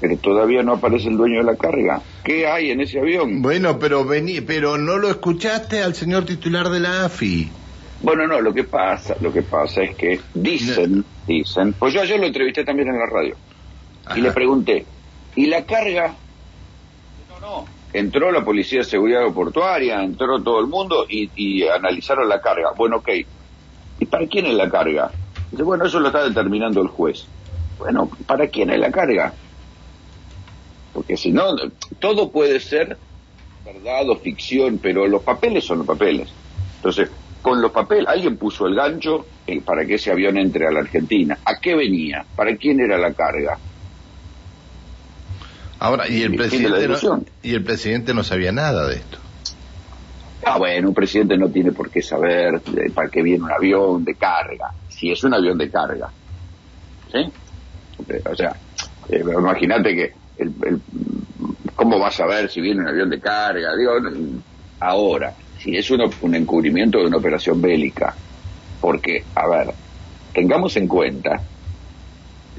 Pero 0.00 0.16
todavía 0.18 0.62
no 0.62 0.74
aparece 0.74 1.08
el 1.08 1.16
dueño 1.16 1.38
de 1.38 1.44
la 1.44 1.56
carga. 1.56 2.00
¿Qué 2.22 2.46
hay 2.46 2.70
en 2.70 2.80
ese 2.80 3.00
avión? 3.00 3.42
Bueno, 3.42 3.78
pero 3.78 4.04
vení, 4.04 4.40
pero 4.40 4.78
no 4.78 4.96
lo 4.96 5.10
escuchaste 5.10 5.82
al 5.82 5.94
señor 5.94 6.24
titular 6.24 6.68
de 6.68 6.80
la 6.80 7.04
AFI. 7.04 7.50
Bueno, 8.00 8.28
no, 8.28 8.40
lo 8.40 8.54
que 8.54 8.62
pasa, 8.64 9.16
lo 9.20 9.32
que 9.32 9.42
pasa 9.42 9.82
es 9.82 9.96
que 9.96 10.20
dicen, 10.34 11.04
dicen, 11.26 11.72
pues 11.72 11.92
yo 11.94 12.00
ayer 12.00 12.20
lo 12.20 12.26
entrevisté 12.26 12.64
también 12.64 12.88
en 12.88 12.98
la 12.98 13.06
radio 13.06 13.34
y 14.14 14.20
le 14.20 14.30
pregunté, 14.30 14.86
¿y 15.34 15.46
la 15.46 15.64
carga? 15.64 16.14
No, 17.28 17.40
no. 17.40 17.64
Entró 17.92 18.30
la 18.30 18.44
Policía 18.44 18.80
de 18.80 18.84
Seguridad 18.84 19.22
Aeroportuaria, 19.22 20.02
entró 20.02 20.40
todo 20.40 20.60
el 20.60 20.68
mundo 20.68 21.06
y, 21.08 21.30
y 21.34 21.66
analizaron 21.66 22.28
la 22.28 22.40
carga. 22.40 22.70
Bueno, 22.76 22.98
ok. 22.98 23.08
¿Y 23.98 24.06
para 24.06 24.26
quién 24.28 24.46
es 24.46 24.54
la 24.54 24.70
carga? 24.70 25.10
Dice, 25.50 25.62
bueno, 25.64 25.84
eso 25.86 25.98
lo 25.98 26.08
está 26.08 26.22
determinando 26.22 26.80
el 26.80 26.88
juez. 26.88 27.26
Bueno, 27.78 28.08
¿para 28.26 28.46
quién 28.46 28.70
es 28.70 28.78
la 28.78 28.92
carga? 28.92 29.32
Porque 30.92 31.16
si 31.16 31.30
no, 31.30 31.54
todo 32.00 32.30
puede 32.32 32.60
ser 32.60 32.98
verdad 33.64 34.08
o 34.08 34.16
ficción, 34.16 34.78
pero 34.78 35.06
los 35.06 35.22
papeles 35.22 35.64
son 35.64 35.78
los 35.78 35.86
papeles. 35.86 36.32
Entonces, 36.76 37.10
con 37.42 37.60
los 37.60 37.70
papeles, 37.70 38.06
alguien 38.08 38.36
puso 38.36 38.66
el 38.66 38.74
gancho 38.74 39.26
eh, 39.46 39.60
para 39.62 39.86
que 39.86 39.94
ese 39.94 40.10
avión 40.10 40.38
entre 40.38 40.66
a 40.66 40.70
la 40.70 40.80
Argentina. 40.80 41.38
¿A 41.44 41.58
qué 41.60 41.74
venía? 41.74 42.24
¿Para 42.34 42.56
quién 42.56 42.80
era 42.80 42.98
la 42.98 43.12
carga? 43.12 43.58
Ahora, 45.80 46.08
y 46.08 46.22
el 46.22 46.34
presidente 46.34 46.88
no, 46.88 47.24
y 47.42 47.54
el 47.54 47.62
presidente 47.62 48.12
no 48.12 48.24
sabía 48.24 48.50
nada 48.50 48.88
de 48.88 48.96
esto. 48.96 49.18
Ah, 50.44 50.58
bueno, 50.58 50.88
un 50.88 50.94
presidente 50.94 51.36
no 51.36 51.50
tiene 51.50 51.72
por 51.72 51.90
qué 51.90 52.00
saber 52.02 52.60
de- 52.62 52.90
para 52.90 53.08
qué 53.10 53.22
viene 53.22 53.44
un 53.44 53.52
avión 53.52 54.04
de 54.04 54.14
carga, 54.16 54.72
si 54.88 55.10
es 55.12 55.22
un 55.22 55.34
avión 55.34 55.58
de 55.58 55.70
carga. 55.70 56.10
¿Sí? 57.12 57.18
O 58.30 58.34
sea, 58.34 58.56
eh, 59.10 59.20
imagínate 59.20 59.94
que 59.94 60.12
el, 60.38 60.52
el- 60.66 60.80
¿cómo 61.74 61.98
vas 61.98 62.18
a 62.20 62.26
ver 62.26 62.50
si 62.50 62.60
viene 62.60 62.80
un 62.80 62.88
avión 62.88 63.10
de 63.10 63.20
carga? 63.20 63.76
Digo, 63.76 63.92
ahora, 64.80 65.34
si 65.58 65.76
es 65.76 65.90
un 65.90 66.34
encubrimiento 66.34 66.98
de 66.98 67.06
una 67.06 67.16
operación 67.18 67.60
bélica, 67.60 68.14
porque, 68.80 69.24
a 69.34 69.46
ver, 69.48 69.74
tengamos 70.32 70.76
en 70.76 70.86
cuenta, 70.86 71.42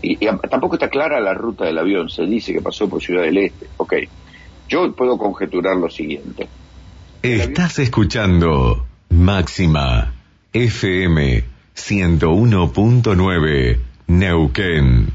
y, 0.01 0.17
tampoco 0.49 0.75
está 0.75 0.89
clara 0.89 1.19
la 1.19 1.33
ruta 1.33 1.65
del 1.65 1.77
avión, 1.77 2.09
se 2.09 2.23
dice 2.23 2.53
que 2.53 2.61
pasó 2.61 2.89
por 2.89 3.01
Ciudad 3.01 3.23
del 3.23 3.37
Este, 3.37 3.67
ok, 3.77 3.93
yo 4.67 4.91
puedo 4.93 5.17
conjeturar 5.17 5.77
lo 5.77 5.89
siguiente, 5.89 6.47
Estás 7.21 7.79
escuchando 7.79 8.85
Máxima 9.09 10.13
FM 10.53 11.43
101.9 11.75 13.77
Neuquén. 14.07 15.07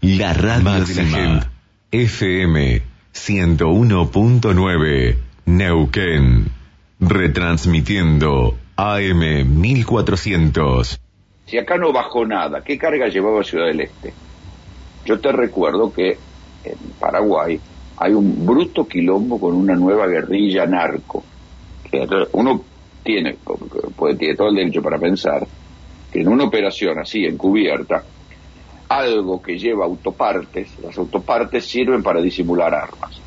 La 0.00 0.32
radio 0.32 0.64
Máxima 0.64 1.04
de 1.04 1.10
la 1.10 1.18
gente. 1.18 1.46
FM 1.94 2.80
101.9 3.12 5.16
Neuquén. 5.44 6.46
Retransmitiendo 6.98 8.56
AM 8.76 9.60
1400. 9.60 10.98
Si 11.44 11.58
acá 11.58 11.76
no 11.76 11.92
bajó 11.92 12.24
nada, 12.24 12.64
¿qué 12.64 12.78
carga 12.78 13.08
llevaba 13.08 13.44
Ciudad 13.44 13.66
del 13.66 13.82
Este? 13.82 14.14
Yo 15.04 15.20
te 15.20 15.32
recuerdo 15.32 15.92
que 15.92 16.16
en 16.64 16.78
Paraguay 16.98 17.60
hay 17.98 18.12
un 18.14 18.46
bruto 18.46 18.88
quilombo 18.88 19.38
con 19.38 19.54
una 19.54 19.74
nueva 19.74 20.06
guerrilla 20.06 20.64
narco. 20.64 21.22
Que 21.90 22.08
uno 22.32 22.64
tiene, 23.02 23.36
puede, 23.94 24.16
tiene 24.16 24.34
todo 24.34 24.48
el 24.48 24.54
derecho 24.54 24.80
para 24.80 24.98
pensar 24.98 25.46
que 26.10 26.22
en 26.22 26.28
una 26.28 26.44
operación 26.44 26.98
así, 26.98 27.26
encubierta, 27.26 28.02
algo 28.98 29.40
que 29.40 29.58
lleva 29.58 29.84
autopartes, 29.84 30.78
las 30.82 30.96
autopartes 30.98 31.64
sirven 31.64 32.02
para 32.02 32.20
disimular 32.20 32.74
armas. 32.74 33.20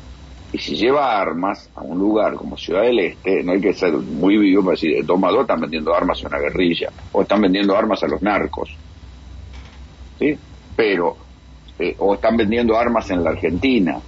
Y 0.52 0.58
si 0.58 0.76
lleva 0.76 1.20
armas 1.20 1.68
a 1.74 1.82
un 1.82 1.98
lugar 1.98 2.34
como 2.34 2.56
Ciudad 2.56 2.82
del 2.82 3.00
Este, 3.00 3.42
no 3.42 3.52
hay 3.52 3.60
que 3.60 3.74
ser 3.74 3.92
muy 3.92 4.38
vivo 4.38 4.62
para 4.62 4.72
decir, 4.72 5.04
toma 5.04 5.30
dos, 5.30 5.40
están 5.40 5.60
vendiendo 5.60 5.92
armas 5.94 6.22
a 6.22 6.28
una 6.28 6.38
guerrilla, 6.38 6.90
o 7.12 7.22
están 7.22 7.40
vendiendo 7.40 7.76
armas 7.76 8.02
a 8.04 8.08
los 8.08 8.22
narcos. 8.22 8.70
¿Sí? 10.18 10.38
Pero, 10.76 11.16
eh, 11.78 11.96
o 11.98 12.14
están 12.14 12.36
vendiendo 12.36 12.76
armas 12.76 13.10
en 13.10 13.24
la 13.24 13.30
Argentina. 13.30 13.98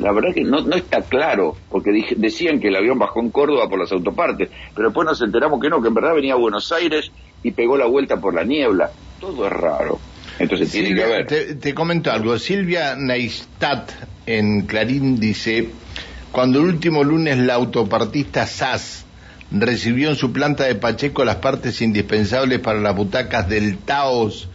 La 0.00 0.10
verdad 0.10 0.32
que 0.32 0.42
no, 0.42 0.62
no 0.62 0.74
está 0.74 1.02
claro, 1.02 1.54
porque 1.70 1.90
decían 2.16 2.58
que 2.58 2.68
el 2.68 2.76
avión 2.76 2.98
bajó 2.98 3.20
en 3.20 3.30
Córdoba 3.30 3.68
por 3.68 3.78
las 3.78 3.92
autopartes, 3.92 4.50
pero 4.74 4.88
después 4.88 5.06
nos 5.06 5.20
enteramos 5.20 5.60
que 5.60 5.68
no, 5.68 5.82
que 5.82 5.88
en 5.88 5.94
verdad 5.94 6.14
venía 6.14 6.32
a 6.32 6.38
Buenos 6.38 6.72
Aires 6.72 7.12
y 7.42 7.50
pegó 7.50 7.76
la 7.76 7.86
vuelta 7.86 8.16
por 8.16 8.34
la 8.34 8.42
niebla. 8.42 8.90
Todo 9.20 9.46
es 9.46 9.52
raro. 9.52 9.98
Entonces 10.38 10.70
tiene 10.70 10.94
que 10.94 11.04
ver. 11.04 11.26
Te, 11.58 11.74
comento 11.74 12.10
algo. 12.10 12.38
Silvia 12.38 12.96
Neistat 12.96 13.90
en 14.26 14.62
Clarín 14.62 15.20
dice: 15.20 15.68
Cuando 16.32 16.60
el 16.60 16.66
último 16.66 17.04
lunes 17.04 17.38
la 17.38 17.54
autopartista 17.54 18.46
SAS 18.46 19.04
recibió 19.50 20.10
en 20.10 20.16
su 20.16 20.32
planta 20.32 20.64
de 20.64 20.74
Pacheco 20.74 21.24
las 21.24 21.36
partes 21.36 21.80
indispensables 21.80 22.58
para 22.58 22.80
las 22.80 22.96
butacas 22.96 23.48
del 23.48 23.78
Taos 23.78 24.48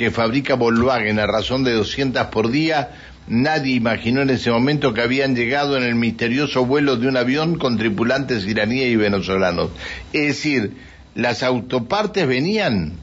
que 0.00 0.10
fabrica 0.10 0.54
Volkswagen 0.54 1.18
a 1.18 1.26
razón 1.26 1.62
de 1.62 1.72
200 1.72 2.28
por 2.28 2.50
día, 2.50 2.92
nadie 3.28 3.74
imaginó 3.74 4.22
en 4.22 4.30
ese 4.30 4.50
momento 4.50 4.94
que 4.94 5.02
habían 5.02 5.36
llegado 5.36 5.76
en 5.76 5.82
el 5.82 5.94
misterioso 5.94 6.64
vuelo 6.64 6.96
de 6.96 7.06
un 7.06 7.18
avión 7.18 7.58
con 7.58 7.76
tripulantes 7.76 8.46
iraníes 8.46 8.92
y 8.92 8.96
venezolanos. 8.96 9.70
Es 10.14 10.26
decir, 10.28 10.72
las 11.14 11.42
autopartes 11.42 12.26
venían 12.26 12.94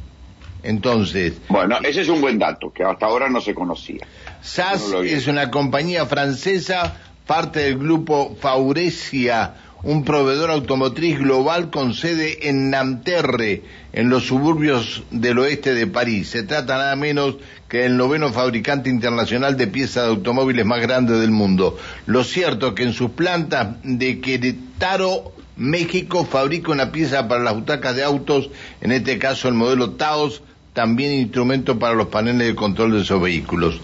entonces. 0.63 1.33
Bueno, 1.49 1.77
ese 1.83 2.01
es 2.01 2.09
un 2.09 2.21
buen 2.21 2.39
dato, 2.39 2.71
que 2.71 2.83
hasta 2.83 3.05
ahora 3.05 3.29
no 3.29 3.41
se 3.41 3.53
conocía. 3.53 4.05
SAS 4.41 4.93
es 5.03 5.27
una 5.27 5.51
compañía 5.51 6.05
francesa, 6.05 6.95
parte 7.25 7.59
del 7.59 7.77
grupo 7.77 8.35
Faurecia, 8.39 9.55
un 9.83 10.03
proveedor 10.03 10.49
automotriz 10.49 11.19
global 11.19 11.69
con 11.69 11.93
sede 11.93 12.49
en 12.49 12.69
Nanterre, 12.69 13.63
en 13.93 14.09
los 14.09 14.25
suburbios 14.25 15.03
del 15.11 15.39
oeste 15.39 15.73
de 15.73 15.87
París. 15.87 16.29
Se 16.29 16.43
trata 16.43 16.77
nada 16.77 16.95
menos 16.95 17.35
que 17.67 17.79
del 17.79 17.97
noveno 17.97 18.31
fabricante 18.31 18.89
internacional 18.89 19.57
de 19.57 19.67
piezas 19.67 20.03
de 20.03 20.09
automóviles 20.09 20.65
más 20.65 20.81
grande 20.81 21.19
del 21.19 21.31
mundo. 21.31 21.77
Lo 22.05 22.23
cierto 22.23 22.73
que 22.73 22.83
en 22.83 22.93
sus 22.93 23.11
plantas 23.11 23.75
de 23.83 24.19
Querétaro 24.19 25.33
México 25.57 26.25
fabrica 26.25 26.71
una 26.71 26.91
pieza 26.91 27.27
para 27.27 27.43
las 27.43 27.55
butacas 27.55 27.95
de 27.95 28.03
autos, 28.03 28.49
en 28.81 28.91
este 28.91 29.17
caso 29.17 29.47
el 29.47 29.55
modelo 29.55 29.91
Taos, 29.91 30.43
también 30.77 31.11
instrumento 31.11 31.79
para 31.79 31.95
los 31.95 32.09
paneles 32.09 32.45
de 32.45 32.53
control 32.53 32.91
de 32.91 33.01
esos 33.01 33.19
vehículos. 33.19 33.81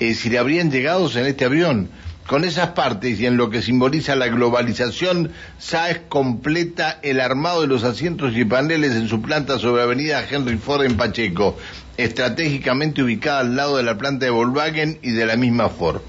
Eh, 0.00 0.12
si 0.14 0.28
le 0.28 0.40
habrían 0.40 0.72
llegado 0.72 1.08
en 1.16 1.26
este 1.26 1.44
avión, 1.44 1.88
con 2.26 2.42
esas 2.42 2.70
partes 2.70 3.20
y 3.20 3.26
en 3.26 3.36
lo 3.36 3.48
que 3.48 3.62
simboliza 3.62 4.16
la 4.16 4.26
globalización, 4.26 5.30
SAES 5.60 6.00
completa 6.08 6.98
el 7.02 7.20
armado 7.20 7.60
de 7.60 7.68
los 7.68 7.84
asientos 7.84 8.36
y 8.36 8.44
paneles 8.44 8.96
en 8.96 9.06
su 9.06 9.22
planta 9.22 9.60
sobre 9.60 9.84
Avenida 9.84 10.26
Henry 10.28 10.56
Ford 10.56 10.82
en 10.82 10.96
Pacheco, 10.96 11.56
estratégicamente 11.96 13.04
ubicada 13.04 13.38
al 13.38 13.54
lado 13.54 13.76
de 13.76 13.84
la 13.84 13.96
planta 13.96 14.24
de 14.24 14.32
Volkswagen 14.32 14.98
y 15.00 15.12
de 15.12 15.26
la 15.26 15.36
misma 15.36 15.68
Ford. 15.68 16.00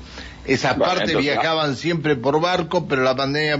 Esas 0.45 0.77
partes 0.77 1.15
viajaban 1.15 1.75
siempre 1.75 2.15
por 2.15 2.41
barco, 2.41 2.87
pero 2.87 3.03
la 3.03 3.15
pandemia, 3.15 3.59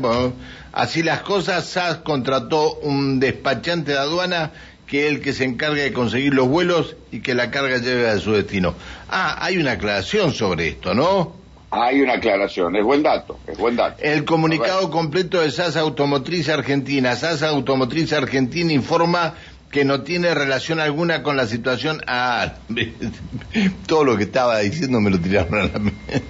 así 0.71 1.03
las 1.03 1.21
cosas, 1.21 1.65
SAS 1.65 1.97
contrató 1.97 2.73
un 2.79 3.19
despachante 3.19 3.91
de 3.91 3.99
aduana 3.99 4.51
que 4.93 5.07
el 5.07 5.21
que 5.21 5.33
se 5.33 5.43
encarga 5.43 5.81
de 5.81 5.91
conseguir 5.91 6.35
los 6.35 6.47
vuelos 6.47 6.95
y 7.11 7.21
que 7.21 7.33
la 7.33 7.49
carga 7.49 7.79
lleve 7.79 8.07
a 8.07 8.19
su 8.19 8.31
destino. 8.33 8.75
Ah, 9.09 9.39
hay 9.43 9.57
una 9.57 9.71
aclaración 9.71 10.31
sobre 10.33 10.67
esto, 10.67 10.93
¿no? 10.93 11.33
Hay 11.71 11.99
una 11.99 12.13
aclaración, 12.13 12.75
es 12.75 12.83
buen 12.83 13.01
dato, 13.01 13.39
es 13.47 13.57
buen 13.57 13.75
dato. 13.75 14.03
El 14.03 14.23
comunicado 14.23 14.91
completo 14.91 15.41
de 15.41 15.49
SAS 15.49 15.77
Automotriz 15.77 16.47
Argentina. 16.47 17.15
SAS 17.15 17.41
Automotriz 17.41 18.13
Argentina 18.13 18.71
informa 18.71 19.33
que 19.71 19.83
no 19.83 20.01
tiene 20.01 20.35
relación 20.35 20.79
alguna 20.79 21.23
con 21.23 21.37
la 21.37 21.47
situación. 21.47 21.99
Ah, 22.05 22.53
todo 23.87 24.03
lo 24.03 24.15
que 24.15 24.25
estaba 24.25 24.59
diciendo 24.59 25.01
me 25.01 25.09
lo 25.09 25.19
tiraron 25.19 25.55
a 25.55 25.63
la 25.73 25.79
mente. 25.79 26.21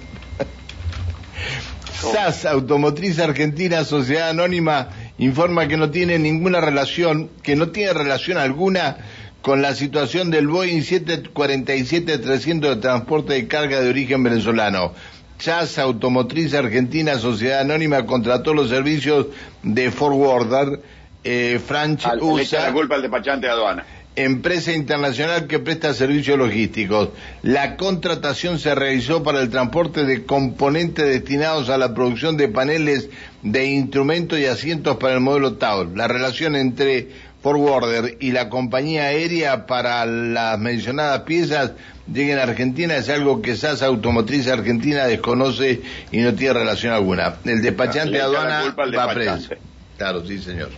SAS 2.00 2.46
Automotriz 2.46 3.18
Argentina, 3.18 3.84
Sociedad 3.84 4.30
Anónima, 4.30 4.88
informa 5.18 5.68
que 5.68 5.76
no 5.76 5.90
tiene 5.90 6.18
ninguna 6.18 6.60
relación, 6.60 7.30
que 7.42 7.56
no 7.56 7.68
tiene 7.68 7.92
relación 7.92 8.38
alguna 8.38 8.96
con 9.42 9.60
la 9.60 9.74
situación 9.74 10.30
del 10.30 10.48
Boeing 10.48 10.80
747-300 10.80 12.60
de 12.60 12.76
transporte 12.76 13.34
de 13.34 13.46
carga 13.46 13.80
de 13.80 13.90
origen 13.90 14.22
venezolano. 14.22 14.92
SAS 15.38 15.78
Automotriz 15.78 16.54
Argentina, 16.54 17.18
Sociedad 17.18 17.60
Anónima, 17.60 18.06
contrató 18.06 18.54
los 18.54 18.70
servicios 18.70 19.26
de 19.62 19.90
Forwarder, 19.90 20.80
eh, 21.24 21.60
Franch 21.64 22.06
USA. 22.20 22.68
la 22.68 22.72
culpa 22.72 22.94
al 22.94 23.02
despachante 23.02 23.46
de 23.46 23.52
aduana 23.52 23.84
empresa 24.16 24.72
internacional 24.72 25.46
que 25.46 25.58
presta 25.58 25.94
servicios 25.94 26.38
logísticos. 26.38 27.10
La 27.42 27.76
contratación 27.76 28.58
se 28.58 28.74
realizó 28.74 29.22
para 29.22 29.40
el 29.40 29.50
transporte 29.50 30.04
de 30.04 30.24
componentes 30.24 31.06
destinados 31.06 31.68
a 31.68 31.78
la 31.78 31.94
producción 31.94 32.36
de 32.36 32.48
paneles 32.48 33.10
de 33.42 33.66
instrumentos 33.66 34.38
y 34.38 34.46
asientos 34.46 34.96
para 34.96 35.14
el 35.14 35.20
modelo 35.20 35.54
Taos. 35.54 35.88
La 35.94 36.08
relación 36.08 36.56
entre 36.56 37.08
Forwarder 37.42 38.16
y 38.20 38.32
la 38.32 38.48
compañía 38.48 39.04
aérea 39.04 39.66
para 39.66 40.06
las 40.06 40.58
mencionadas 40.58 41.20
piezas 41.22 41.72
lleguen 42.10 42.38
a 42.38 42.44
Argentina 42.44 42.96
es 42.96 43.08
algo 43.08 43.42
que 43.42 43.56
SAS 43.56 43.82
Automotriz 43.82 44.48
Argentina 44.48 45.04
desconoce 45.04 45.82
y 46.10 46.18
no 46.18 46.34
tiene 46.34 46.54
relación 46.54 46.92
alguna. 46.94 47.34
El 47.44 47.60
despachante 47.60 48.12
de 48.12 48.22
aduana 48.22 48.74
va 48.96 49.12
preso. 49.12 49.54
Claro, 49.98 50.26
sí, 50.26 50.38
señor. 50.38 50.70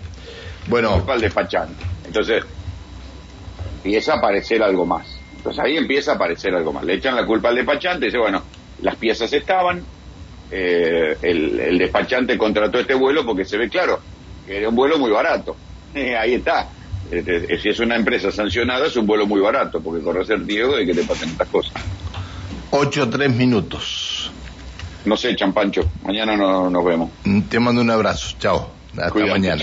Bueno, 0.67 1.05
al 1.09 1.21
despachante. 1.21 1.85
Entonces, 2.05 2.43
empieza 3.87 4.15
a 4.15 4.17
aparecer 4.17 4.63
algo 4.65 4.85
más. 4.85 5.07
Entonces 5.37 5.63
ahí 5.65 5.77
empieza 5.77 6.13
a 6.13 6.15
aparecer 6.17 6.53
algo 6.55 6.73
más. 6.73 6.83
Le 6.83 6.95
echan 6.95 7.15
la 7.15 7.25
culpa 7.25 7.51
al 7.51 7.55
despachante, 7.55 8.07
dice, 8.07 8.19
bueno, 8.19 8.43
las 8.83 8.97
piezas 8.97 9.33
estaban, 9.33 9.81
eh, 10.51 11.17
el, 11.23 11.79
despachante 11.79 12.37
contrató 12.37 12.81
este 12.81 12.95
vuelo 12.95 13.25
porque 13.25 13.45
se 13.45 13.57
ve 13.57 13.69
claro 13.69 14.01
que 14.45 14.59
era 14.59 14.69
un 14.69 14.75
vuelo 14.75 14.99
muy 14.99 15.13
barato. 15.13 15.57
ahí 15.95 16.35
está. 16.35 16.69
Este, 17.09 17.59
si 17.61 17.69
es 17.69 17.79
una 17.79 17.95
empresa 17.95 18.33
sancionada, 18.33 18.87
es 18.87 18.97
un 18.97 19.07
vuelo 19.07 19.25
muy 19.25 19.41
barato, 19.41 19.81
porque 19.81 20.03
corre 20.03 20.25
ser 20.25 20.45
Diego 20.45 20.77
de 20.77 20.85
que 20.85 20.93
te 20.93 21.05
pasen 21.05 21.29
estas 21.29 21.49
cosas. 21.49 21.73
Ocho, 22.73 23.09
tres 23.09 23.33
minutos. 23.33 24.33
No 25.05 25.17
sé, 25.17 25.37
Champancho. 25.37 25.89
Mañana 26.03 26.37
no, 26.37 26.69
nos 26.69 26.85
vemos. 26.85 27.11
Te 27.49 27.61
mando 27.61 27.83
un 27.83 27.91
abrazo. 27.91 28.35
Chao. 28.41 28.73
Hasta 28.99 29.27
mañana. 29.27 29.63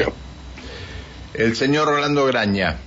El 1.33 1.57
señor 1.57 1.89
Rolando 1.89 2.25
Graña. 2.25 2.77